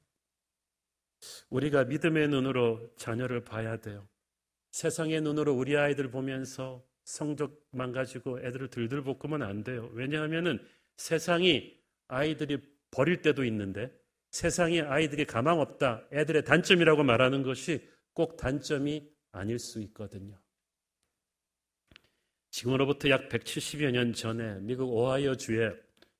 우리가 1.49 1.85
믿음의 1.85 2.27
눈으로 2.29 2.93
자녀를 2.97 3.43
봐야 3.43 3.77
돼요. 3.77 4.07
세상의 4.71 5.21
눈으로 5.21 5.53
우리 5.53 5.75
아이들 5.77 6.11
보면서 6.11 6.85
성적만 7.05 7.91
가지고 7.91 8.39
애들을 8.39 8.69
들들 8.69 9.03
볶으면 9.03 9.41
안 9.41 9.63
돼요. 9.63 9.89
왜냐하면은 9.93 10.59
세상이 10.97 11.79
아이들이 12.07 12.59
버릴 12.91 13.21
때도 13.21 13.43
있는데 13.45 13.91
세상이 14.31 14.81
아이들이 14.81 15.25
가망 15.25 15.59
없다. 15.59 16.07
애들의 16.13 16.43
단점이라고 16.43 17.03
말하는 17.03 17.41
것이 17.41 17.87
꼭 18.13 18.37
단점이 18.37 19.09
아닐 19.31 19.59
수 19.59 19.81
있거든요. 19.81 20.37
지금으로부터 22.51 23.09
약 23.09 23.29
170여 23.29 23.91
년 23.91 24.13
전에 24.13 24.59
미국 24.61 24.91
오하이오 24.91 25.35
주에 25.35 25.71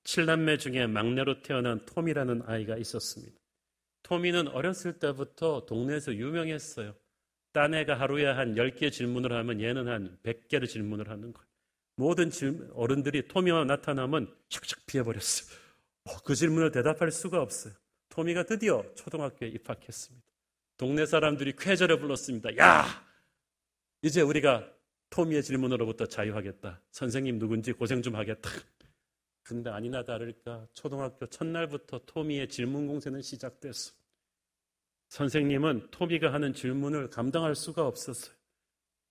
7남매 0.03 0.60
중에 0.60 0.88
막내로 0.88 1.41
태어난 1.41 1.86
톰이라는 1.86 2.43
아이가 2.45 2.78
있었습니다. 2.78 3.39
토미는 4.03 4.47
어렸을 4.47 4.99
때부터 4.99 5.66
동네에서 5.66 6.16
유명했어요. 6.16 6.95
딴 7.51 7.74
애가 7.74 7.99
하루에 7.99 8.26
한 8.26 8.55
10개 8.55 8.91
질문을 8.91 9.34
하면 9.34 9.62
얘는 9.62 9.88
한 9.88 10.18
100개를 10.24 10.68
질문을 10.68 11.10
하는 11.10 11.34
거예요. 11.34 11.47
모든 11.95 12.30
질문, 12.30 12.72
어른들이 12.74 13.28
토미가 13.28 13.66
나타나면 13.66 14.34
샥샥 14.49 14.86
피해버렸어요. 14.86 15.60
어, 16.05 16.18
그 16.24 16.34
질문을 16.34 16.72
대답할 16.72 17.12
수가 17.12 17.41
없어요. 17.41 17.74
토미가 18.10 18.43
드디어 18.43 18.84
초등학교에 18.95 19.49
입학했습니다. 19.49 20.28
동네 20.80 21.05
사람들이 21.05 21.57
쾌절에 21.57 21.99
불렀습니다. 21.99 22.55
야! 22.55 22.86
이제 24.01 24.21
우리가 24.21 24.65
토미의 25.09 25.43
질문으로부터 25.43 26.05
자유하겠다. 26.05 26.82
선생님 26.91 27.38
누군지 27.38 27.73
고생 27.73 28.01
좀 28.01 28.15
하겠다. 28.15 28.49
근데 29.43 29.69
아니나 29.69 30.05
다를까 30.05 30.67
초등학교 30.73 31.25
첫날부터 31.25 31.99
토미의 32.05 32.47
질문 32.47 32.88
공세는 32.88 33.21
시작됐어. 33.21 33.91
선생님은 35.09 35.89
토미가 35.91 36.32
하는 36.32 36.53
질문을 36.53 37.09
감당할 37.09 37.55
수가 37.55 37.86
없었어요. 37.86 38.34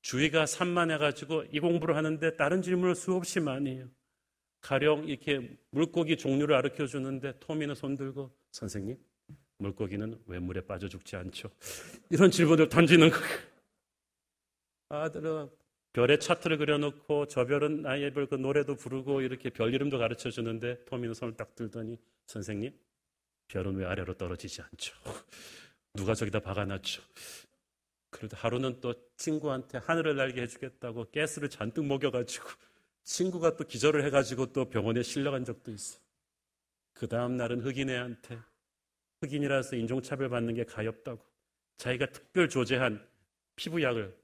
주의가 0.00 0.46
산만해가지고 0.46 1.48
이 1.52 1.60
공부를 1.60 1.96
하는데 1.96 2.34
다른 2.36 2.62
질문을 2.62 2.94
수없이 2.94 3.40
많이 3.40 3.72
해요. 3.72 3.90
가령 4.62 5.06
이렇게 5.06 5.58
물고기 5.68 6.16
종류를 6.16 6.56
가르쳐 6.56 6.86
주는데 6.86 7.38
토미는 7.40 7.74
손 7.74 7.94
들고 7.94 8.34
선생님 8.52 8.96
물고기는 9.58 10.22
왜 10.26 10.38
물에 10.38 10.60
빠져 10.62 10.88
죽지 10.88 11.16
않죠? 11.16 11.50
이런 12.10 12.30
질문을 12.30 12.68
던지는 12.68 13.10
거예요. 13.10 13.38
아들은 14.88 15.50
별의 15.92 16.20
차트를 16.20 16.58
그려놓고 16.58 17.26
저 17.28 17.44
별은 17.44 17.82
나의 17.82 18.12
별 18.12 18.26
그 18.28 18.34
노래도 18.36 18.74
부르고 18.76 19.20
이렇게 19.22 19.50
별 19.50 19.74
이름도 19.74 19.98
가르쳐 19.98 20.30
주는데 20.30 20.84
토미는 20.84 21.14
손을 21.14 21.34
딱 21.36 21.54
들더니 21.54 21.98
선생님 22.26 22.72
별은 23.48 23.74
왜 23.76 23.86
아래로 23.86 24.14
떨어지지 24.14 24.62
않죠? 24.62 24.94
누가 25.94 26.14
저기다 26.14 26.40
박아놨죠? 26.40 27.02
그래도 28.10 28.36
하루는 28.36 28.80
또 28.80 28.94
친구한테 29.16 29.78
하늘을 29.78 30.16
날게 30.16 30.42
해주겠다고 30.42 31.06
가스를 31.12 31.50
잔뜩 31.50 31.84
먹여가지고 31.84 32.48
친구가 33.04 33.56
또 33.56 33.64
기절을 33.64 34.04
해가지고 34.04 34.52
또 34.52 34.68
병원에 34.68 35.02
실려간 35.02 35.44
적도 35.44 35.70
있어. 35.72 35.98
그 36.92 37.08
다음 37.08 37.36
날은 37.36 37.60
흑인애한테 37.62 38.38
흑인이라서 39.22 39.76
인종차별 39.76 40.28
받는 40.28 40.54
게 40.54 40.64
가엽다고 40.64 41.24
자기가 41.76 42.06
특별 42.10 42.48
조제한 42.48 43.06
피부약을 43.56 44.16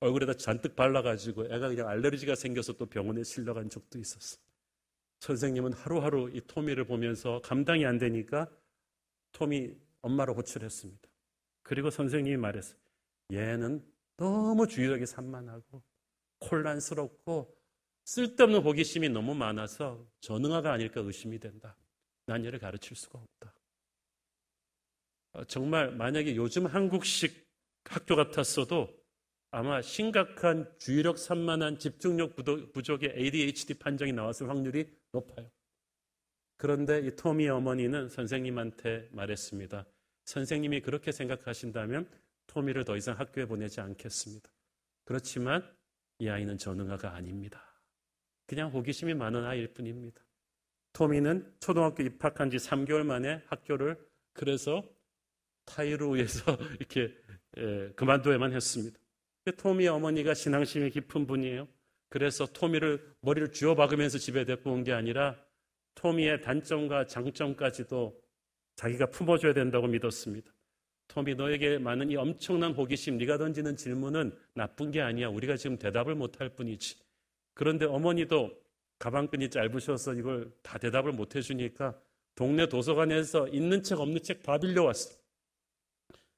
얼굴에다 0.00 0.34
잔뜩 0.34 0.76
발라가지고 0.76 1.46
애가 1.46 1.68
그냥 1.68 1.88
알레르기가 1.88 2.34
생겨서 2.34 2.74
또 2.74 2.86
병원에 2.86 3.24
실려간 3.24 3.68
적도 3.68 3.98
있었어. 3.98 4.38
선생님은 5.20 5.72
하루하루 5.72 6.30
이 6.32 6.40
토미를 6.46 6.84
보면서 6.84 7.40
감당이 7.42 7.84
안 7.84 7.98
되니까 7.98 8.48
토미 9.32 9.74
엄마로 10.02 10.34
호출했습니다. 10.34 11.08
그리고 11.62 11.90
선생님이 11.90 12.36
말했어요. 12.36 12.78
얘는 13.32 13.84
너무 14.16 14.66
주의력이 14.66 15.06
산만하고 15.06 15.82
혼란스럽고 16.50 17.56
쓸데없는 18.04 18.62
호기심이 18.62 19.08
너무 19.08 19.34
많아서 19.34 20.06
전응아가 20.20 20.72
아닐까 20.72 21.00
의심이 21.00 21.38
된다. 21.38 21.76
난 22.26 22.44
얘를 22.44 22.58
가르칠 22.58 22.96
수가 22.96 23.18
없다. 23.18 23.57
어, 25.32 25.44
정말 25.44 25.90
만약에 25.92 26.36
요즘 26.36 26.66
한국식 26.66 27.46
학교 27.84 28.16
같았어도 28.16 28.88
아마 29.50 29.80
심각한 29.80 30.70
주의력 30.78 31.18
산만한 31.18 31.78
집중력 31.78 32.36
부족의 32.72 33.14
ADHD 33.16 33.74
판정이 33.74 34.12
나왔을 34.12 34.48
확률이 34.48 34.90
높아요. 35.12 35.50
그런데 36.58 37.00
이 37.00 37.16
토미 37.16 37.48
어머니는 37.48 38.08
선생님한테 38.08 39.08
말했습니다. 39.12 39.86
선생님이 40.24 40.80
그렇게 40.82 41.12
생각하신다면 41.12 42.10
토미를 42.46 42.84
더 42.84 42.96
이상 42.96 43.18
학교에 43.18 43.46
보내지 43.46 43.80
않겠습니다. 43.80 44.50
그렇지만 45.04 45.64
이 46.18 46.28
아이는 46.28 46.58
전응아가 46.58 47.14
아닙니다. 47.14 47.64
그냥 48.46 48.70
호기심이 48.70 49.14
많은 49.14 49.44
아이일 49.44 49.72
뿐입니다. 49.72 50.20
토미는 50.92 51.54
초등학교 51.60 52.02
입학한 52.02 52.50
지 52.50 52.56
3개월 52.56 53.04
만에 53.04 53.42
학교를 53.46 53.96
그래서 54.32 54.82
타이루에서 55.68 56.56
이렇게 56.80 57.14
그만둬야만 57.96 58.52
했습니다. 58.52 58.98
토미 59.56 59.88
어머니가 59.88 60.34
신앙심이 60.34 60.90
깊은 60.90 61.26
분이에요. 61.26 61.68
그래서 62.10 62.46
토미를 62.46 63.14
머리를 63.20 63.52
쥐어 63.52 63.74
박으면서 63.74 64.18
집에 64.18 64.44
데리고 64.44 64.72
온게 64.72 64.92
아니라 64.92 65.36
토미의 65.94 66.42
단점과 66.42 67.06
장점까지도 67.06 68.18
자기가 68.76 69.06
품어줘야 69.06 69.52
된다고 69.52 69.86
믿었습니다. 69.86 70.52
토미 71.08 71.34
너에게 71.34 71.78
많은 71.78 72.10
이 72.10 72.16
엄청난 72.16 72.72
호기심, 72.72 73.16
네가 73.18 73.38
던지는 73.38 73.76
질문은 73.76 74.36
나쁜 74.54 74.90
게 74.90 75.00
아니야. 75.00 75.28
우리가 75.28 75.56
지금 75.56 75.78
대답을 75.78 76.14
못할 76.14 76.50
뿐이지. 76.50 76.96
그런데 77.54 77.86
어머니도 77.86 78.50
가방끈이 78.98 79.48
짧으셔서 79.50 80.14
이걸 80.14 80.50
다 80.62 80.78
대답을 80.78 81.12
못 81.12 81.34
해주니까 81.34 81.98
동네 82.34 82.68
도서관에서 82.68 83.48
있는 83.48 83.82
책 83.82 84.00
없는 84.00 84.22
책 84.22 84.42
다 84.42 84.58
빌려왔어. 84.58 85.17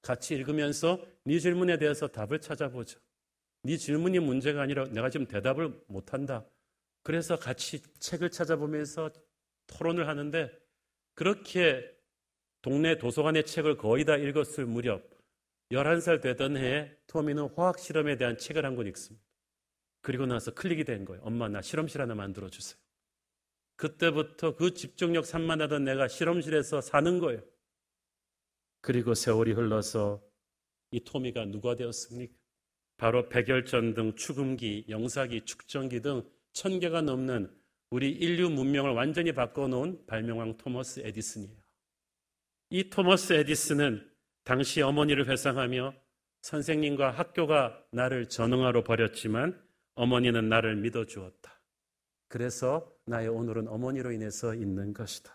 같이 0.03 0.35
읽으면서 0.35 1.05
네 1.25 1.39
질문에 1.39 1.79
대해서 1.79 2.09
답을 2.09 2.41
찾아보자. 2.41 2.99
네 3.63 3.77
질문이 3.77 4.19
문제가 4.21 4.63
아니라 4.63 4.87
내가 4.89 5.11
지금 5.11 5.27
대답을 5.27 5.83
못한다. 5.87 6.45
그래서 7.03 7.39
같이 7.39 7.83
책을 7.99 8.31
찾아보면서 8.31 9.11
토론을 9.67 10.09
하는데 10.09 10.51
그렇게 11.15 11.85
동네 12.63 12.99
도서관의 12.99 13.45
책을 13.47 13.77
거의 13.77 14.05
다 14.05 14.17
읽었을 14.17 14.67
무렵 14.67 15.03
11살 15.71 16.21
되던 16.21 16.57
해에 16.57 16.97
토미는 17.07 17.51
화학 17.55 17.79
실험에 17.79 18.17
대한 18.17 18.37
책을 18.37 18.65
한 18.65 18.77
권 18.77 18.87
읽습니다. 18.89 19.25
그리고 20.03 20.27
나서 20.27 20.53
클릭이 20.53 20.85
된 20.85 21.05
거예요. 21.05 21.23
엄마 21.23 21.49
나 21.49 21.61
실험실 21.63 22.01
하나 22.01 22.15
만들어 22.15 22.49
주세요. 22.49 22.79
그때부터 23.77 24.57
그 24.57 24.75
집중력 24.75 25.27
산만하던 25.27 25.85
내가 25.85 26.09
실험실에서 26.09 26.81
사는 26.81 27.19
거예요. 27.19 27.43
그리고 28.81 29.15
세월이 29.15 29.53
흘러서 29.53 30.23
이 30.91 31.01
토미가 31.01 31.47
누가 31.47 31.77
되었습니까? 31.77 32.35
바로 32.97 33.29
백열전등 33.29 34.15
축음기, 34.15 34.87
영사기, 34.89 35.45
축전기 35.45 36.01
등 36.01 36.31
천 36.53 36.81
개가 36.81 37.03
넘는 37.03 37.55
우리 37.91 38.11
인류 38.11 38.51
문명을 38.51 38.93
완전히 38.93 39.33
바꿔놓은 39.33 40.07
발명왕 40.07 40.57
토머스 40.57 41.01
에디슨이에요. 41.01 41.57
이 42.71 42.91
토머스 42.91 43.33
에디슨은 43.33 44.09
당시 44.45 44.81
어머니를 44.81 45.29
회상하며 45.29 45.95
선생님과 46.43 47.11
학교가 47.11 47.85
나를 47.93 48.29
저능아라 48.29 48.85
버렸지만 48.85 49.61
어머니는 49.95 50.49
나를 50.49 50.77
믿어주었다. 50.77 51.61
그래서 52.29 52.93
나의 53.07 53.29
오늘은 53.29 53.69
어머니로 53.69 54.13
인해서 54.13 54.55
있는 54.55 54.93
것이다. 54.93 55.33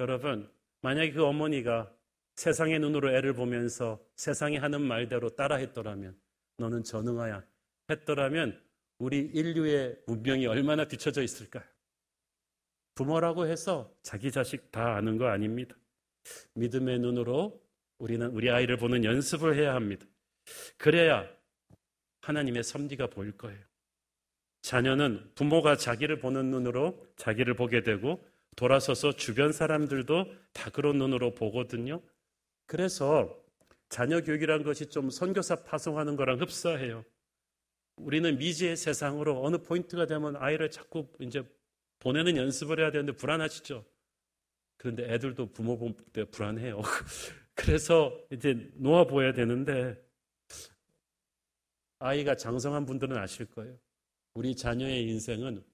여러분, 0.00 0.50
만약에 0.82 1.12
그 1.12 1.24
어머니가 1.24 1.94
세상의 2.40 2.78
눈으로 2.78 3.14
애를 3.14 3.34
보면서 3.34 4.02
세상이 4.16 4.56
하는 4.56 4.80
말대로 4.80 5.28
따라 5.36 5.56
했더라면 5.56 6.18
너는 6.56 6.84
전응하야 6.84 7.44
했더라면 7.90 8.58
우리 8.96 9.18
인류의 9.18 9.98
문명이 10.06 10.46
얼마나 10.46 10.88
뒤처져 10.88 11.20
있을까요? 11.20 11.64
부모라고 12.94 13.46
해서 13.46 13.94
자기 14.02 14.30
자식 14.32 14.72
다 14.72 14.96
아는 14.96 15.18
거 15.18 15.26
아닙니다. 15.26 15.76
믿음의 16.54 17.00
눈으로 17.00 17.62
우리는 17.98 18.26
우리 18.28 18.48
아이를 18.48 18.78
보는 18.78 19.04
연습을 19.04 19.54
해야 19.56 19.74
합니다. 19.74 20.06
그래야 20.78 21.28
하나님의 22.22 22.62
섭리가 22.62 23.08
보일 23.08 23.36
거예요. 23.36 23.60
자녀는 24.62 25.32
부모가 25.34 25.76
자기를 25.76 26.20
보는 26.20 26.48
눈으로 26.48 27.06
자기를 27.16 27.52
보게 27.52 27.82
되고 27.82 28.26
돌아서서 28.56 29.12
주변 29.12 29.52
사람들도 29.52 30.24
다 30.54 30.70
그런 30.70 30.96
눈으로 30.96 31.34
보거든요. 31.34 32.00
그래서 32.70 33.36
자녀 33.88 34.20
교육이라는 34.20 34.64
것이 34.64 34.86
좀 34.86 35.10
선교사 35.10 35.64
파송하는 35.64 36.14
거랑 36.14 36.40
흡사해요. 36.40 37.04
우리는 37.96 38.38
미지의 38.38 38.76
세상으로 38.76 39.44
어느 39.44 39.56
포인트가 39.56 40.06
되면 40.06 40.36
아이를 40.36 40.70
자꾸 40.70 41.08
이제 41.18 41.42
보내는 41.98 42.36
연습을 42.36 42.78
해야 42.78 42.92
되는데 42.92 43.10
불안하시죠? 43.10 43.84
그런데 44.76 45.12
애들도 45.12 45.50
부모 45.50 45.76
볼때 45.78 46.22
불안해요. 46.22 46.80
그래서 47.54 48.16
이제 48.30 48.70
놓아 48.74 49.04
보여야 49.04 49.32
되는데 49.32 50.00
아이가 51.98 52.36
장성한 52.36 52.86
분들은 52.86 53.16
아실 53.16 53.46
거예요. 53.46 53.76
우리 54.34 54.54
자녀의 54.54 55.08
인생은 55.08 55.64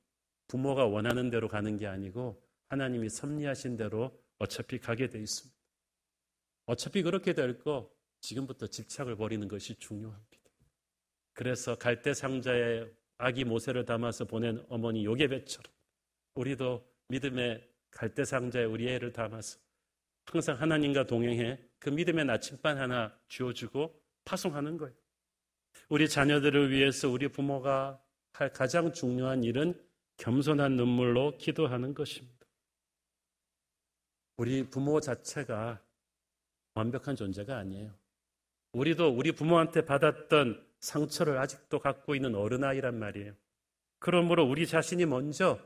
부모가 0.49 0.86
원하는 0.86 1.28
대로 1.28 1.47
가는 1.47 1.76
게 1.76 1.86
아니고 1.86 2.42
하나님이 2.70 3.11
섭리하신 3.11 3.76
대로 3.76 4.18
어차피 4.38 4.78
가게 4.78 5.11
돼 5.11 5.20
있습니다. 5.20 5.55
어차피 6.66 7.02
그렇게 7.02 7.32
될 7.32 7.58
거 7.58 7.90
지금부터 8.20 8.66
집착을 8.66 9.16
버리는 9.16 9.46
것이 9.46 9.76
중요합니다. 9.76 10.36
그래서 11.32 11.76
갈대 11.76 12.14
상자에 12.14 12.86
아기 13.18 13.44
모세를 13.44 13.84
담아서 13.84 14.24
보낸 14.24 14.64
어머니 14.68 15.04
요게벳처럼 15.04 15.72
우리도 16.34 16.86
믿음의 17.08 17.68
갈대 17.90 18.24
상자에 18.24 18.64
우리 18.64 18.88
애를 18.88 19.12
담아서 19.12 19.58
항상 20.24 20.60
하나님과 20.60 21.06
동행해 21.06 21.60
그 21.78 21.88
믿음의 21.90 22.24
나침반 22.24 22.78
하나 22.78 23.16
주어주고 23.28 24.02
파송하는 24.24 24.76
거예요. 24.76 24.94
우리 25.88 26.08
자녀들을 26.08 26.70
위해서 26.72 27.08
우리 27.08 27.28
부모가 27.28 28.02
할 28.32 28.52
가장 28.52 28.92
중요한 28.92 29.44
일은 29.44 29.80
겸손한 30.16 30.76
눈물로 30.76 31.36
기도하는 31.38 31.94
것입니다. 31.94 32.46
우리 34.36 34.68
부모 34.68 35.00
자체가 35.00 35.82
완벽한 36.77 37.16
존재가 37.16 37.57
아니에요. 37.57 37.93
우리도 38.72 39.09
우리 39.09 39.33
부모한테 39.33 39.87
받았던 39.87 40.64
상처를 40.81 41.39
아직도 41.39 41.79
갖고 41.81 42.14
있는 42.14 42.35
어른아이란 42.35 42.99
말이에요. 42.99 43.35
그러므로 43.99 44.45
우리 44.45 44.66
자신이 44.66 45.07
먼저 45.07 45.59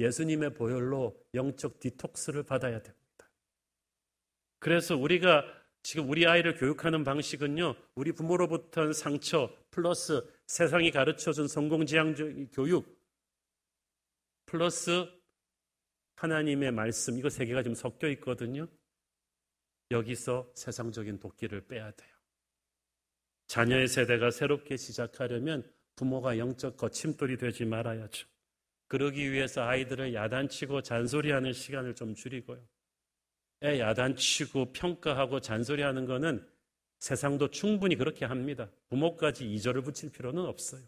예수님의 0.00 0.54
보혈로 0.54 1.16
영적 1.34 1.78
디톡스를 1.78 2.42
받아야 2.42 2.82
됩니다. 2.82 3.30
그래서 4.58 4.96
우리가 4.96 5.44
지금 5.84 6.10
우리 6.10 6.26
아이를 6.26 6.56
교육하는 6.56 7.04
방식은요, 7.04 7.76
우리 7.94 8.10
부모로부터 8.10 8.92
상처 8.92 9.54
플러스 9.70 10.28
세상이 10.48 10.90
가르쳐 10.90 11.32
준 11.32 11.46
성공지향적 11.46 12.28
교육 12.52 13.00
플러스 14.46 15.08
하나님의 16.16 16.72
말씀 16.72 17.16
이거 17.18 17.30
세 17.30 17.46
개가 17.46 17.62
지금 17.62 17.76
섞여 17.76 18.08
있거든요. 18.08 18.66
여기서 19.90 20.50
세상적인 20.54 21.18
도끼를 21.20 21.66
빼야 21.66 21.90
돼요. 21.90 22.10
자녀의 23.46 23.88
세대가 23.88 24.30
새롭게 24.30 24.76
시작하려면 24.76 25.70
부모가 25.94 26.38
영적 26.38 26.76
거침돌이 26.76 27.36
되지 27.36 27.64
말아야죠. 27.64 28.26
그러기 28.88 29.32
위해서 29.32 29.62
아이들을 29.62 30.14
야단치고 30.14 30.82
잔소리하는 30.82 31.52
시간을 31.52 31.94
좀 31.94 32.14
줄이고요. 32.14 32.60
애 33.64 33.80
야단치고 33.80 34.72
평가하고 34.72 35.40
잔소리하는 35.40 36.06
거는 36.06 36.46
세상도 36.98 37.50
충분히 37.50 37.96
그렇게 37.96 38.24
합니다. 38.24 38.68
부모까지 38.88 39.50
이절을 39.52 39.82
붙일 39.82 40.10
필요는 40.10 40.44
없어요. 40.44 40.82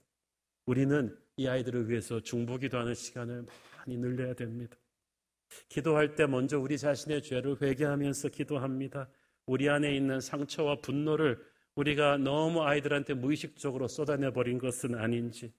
우리는 0.67 1.17
이 1.37 1.47
아이들을 1.47 1.89
위해서 1.89 2.21
중보기도 2.21 2.79
하는 2.79 2.95
시간을 2.95 3.47
많이 3.77 3.97
늘려야 3.97 4.35
됩니다. 4.35 4.77
기도할 5.69 6.15
때 6.15 6.27
먼저 6.27 6.59
우리 6.59 6.79
자신의 6.79 7.23
죄를 7.23 7.57
회개하면서 7.61 8.29
기도합니다. 8.29 9.09
우리 9.47 9.69
안에 9.69 9.95
있는 9.95 10.21
상처와 10.21 10.81
분노를 10.81 11.39
우리가 11.75 12.19
너무 12.19 12.63
아이들한테 12.63 13.15
무의식적으로 13.15 13.89
쏟아내 13.89 14.33
버린 14.33 14.59
것은 14.59 14.95
아닌지 14.95 15.53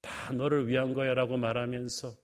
다 0.00 0.32
너를 0.32 0.68
위한 0.68 0.92
거야라고 0.92 1.36
말하면서 1.36 2.14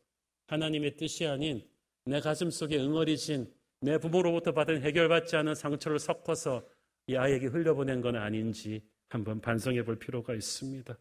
하나님의 0.46 0.96
뜻이 0.96 1.26
아닌 1.26 1.62
내 2.04 2.20
가슴 2.20 2.50
속에 2.50 2.76
응어리진 2.78 3.52
내 3.80 3.98
부모로부터 3.98 4.52
받은 4.52 4.82
해결받지 4.82 5.36
않은 5.36 5.54
상처를 5.54 5.98
섞어서 5.98 6.66
이 7.06 7.16
아이에게 7.16 7.46
흘려보낸 7.46 8.00
건 8.00 8.16
아닌지 8.16 8.82
한번 9.08 9.40
반성해 9.40 9.84
볼 9.84 9.98
필요가 9.98 10.34
있습니다. 10.34 10.96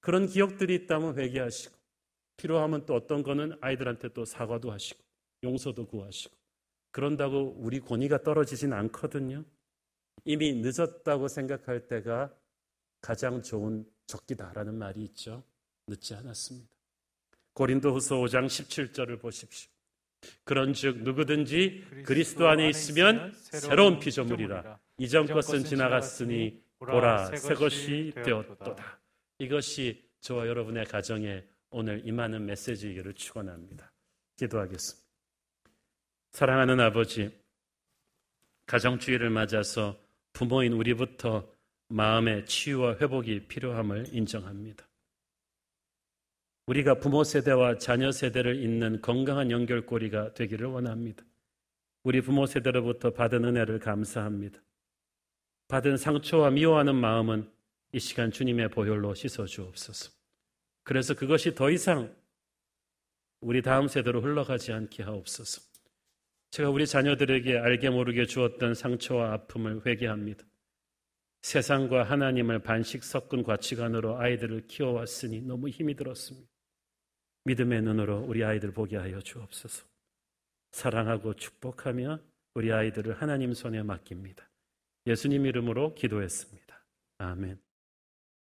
그런 0.00 0.26
기억들이 0.26 0.74
있다면 0.74 1.18
회개하시고 1.18 1.79
필요하면 2.40 2.86
또 2.86 2.94
어떤 2.94 3.22
거는 3.22 3.58
아이들한테 3.60 4.08
또 4.14 4.24
사과도 4.24 4.72
하시고 4.72 4.98
용서도 5.42 5.86
구하시고 5.86 6.34
그런다고 6.90 7.54
우리 7.58 7.80
권위가 7.80 8.22
떨어지진 8.22 8.72
않거든요. 8.72 9.44
이미 10.24 10.54
늦었다고 10.54 11.28
생각할 11.28 11.86
때가 11.86 12.34
가장 13.00 13.42
좋은 13.42 13.86
적기다라는 14.06 14.74
말이 14.74 15.02
있죠. 15.02 15.44
늦지 15.86 16.14
않았습니다. 16.14 16.68
고린도후서 17.52 18.16
5장 18.16 18.46
17절을 18.46 19.20
보십시오. 19.20 19.70
그런즉 20.44 21.02
누구든지 21.02 21.84
그리스도 22.04 22.48
안에 22.48 22.68
있으면 22.68 23.32
새로운 23.34 23.98
피조물이라 23.98 24.78
이전 24.98 25.26
것은 25.26 25.64
지나갔으니 25.64 26.62
보라 26.78 27.36
새 27.36 27.54
것이 27.54 28.12
되었도다. 28.14 29.00
이것이 29.38 30.10
저와 30.20 30.46
여러분의 30.46 30.84
가정에 30.86 31.44
오늘 31.70 32.06
임하는 32.06 32.46
메시지이기를 32.46 33.14
축원합니다. 33.14 33.92
기도하겠습니다. 34.36 35.08
사랑하는 36.32 36.80
아버지, 36.80 37.30
가정주의를 38.66 39.30
맞아서 39.30 39.98
부모인 40.32 40.72
우리부터 40.72 41.48
마음의 41.88 42.46
치유와 42.46 42.96
회복이 42.96 43.48
필요함을 43.48 44.06
인정합니다. 44.12 44.86
우리가 46.66 47.00
부모 47.00 47.24
세대와 47.24 47.78
자녀 47.78 48.12
세대를 48.12 48.62
잇는 48.62 49.00
건강한 49.00 49.50
연결고리가 49.50 50.34
되기를 50.34 50.68
원합니다. 50.68 51.24
우리 52.04 52.20
부모 52.20 52.46
세대로부터 52.46 53.10
받은 53.10 53.44
은혜를 53.44 53.80
감사합니다. 53.80 54.60
받은 55.66 55.96
상처와 55.96 56.50
미워하는 56.50 56.94
마음은 56.94 57.50
이 57.92 57.98
시간 57.98 58.30
주님의 58.30 58.70
보혈로 58.70 59.14
씻어 59.14 59.46
주옵소서. 59.46 60.19
그래서 60.90 61.14
그것이 61.14 61.54
더 61.54 61.70
이상 61.70 62.12
우리 63.40 63.62
다음 63.62 63.86
세대로 63.86 64.20
흘러가지 64.20 64.72
않게 64.72 65.04
하옵소서. 65.04 65.62
제가 66.50 66.68
우리 66.70 66.84
자녀들에게 66.84 67.58
알게 67.58 67.90
모르게 67.90 68.26
주었던 68.26 68.74
상처와 68.74 69.34
아픔을 69.34 69.86
회개합니다. 69.86 70.44
세상과 71.42 72.02
하나님을 72.02 72.58
반씩 72.64 73.04
섞은 73.04 73.44
가치관으로 73.44 74.18
아이들을 74.18 74.66
키워왔으니 74.66 75.42
너무 75.42 75.68
힘이 75.68 75.94
들었습니다. 75.94 76.50
믿음의 77.44 77.82
눈으로 77.82 78.22
우리 78.22 78.42
아이들 78.42 78.72
보게 78.72 78.96
하여 78.96 79.20
주옵소서. 79.20 79.86
사랑하고 80.72 81.34
축복하며 81.34 82.18
우리 82.54 82.72
아이들을 82.72 83.22
하나님 83.22 83.54
손에 83.54 83.84
맡깁니다. 83.84 84.50
예수님 85.06 85.46
이름으로 85.46 85.94
기도했습니다. 85.94 86.84
아멘. 87.18 87.69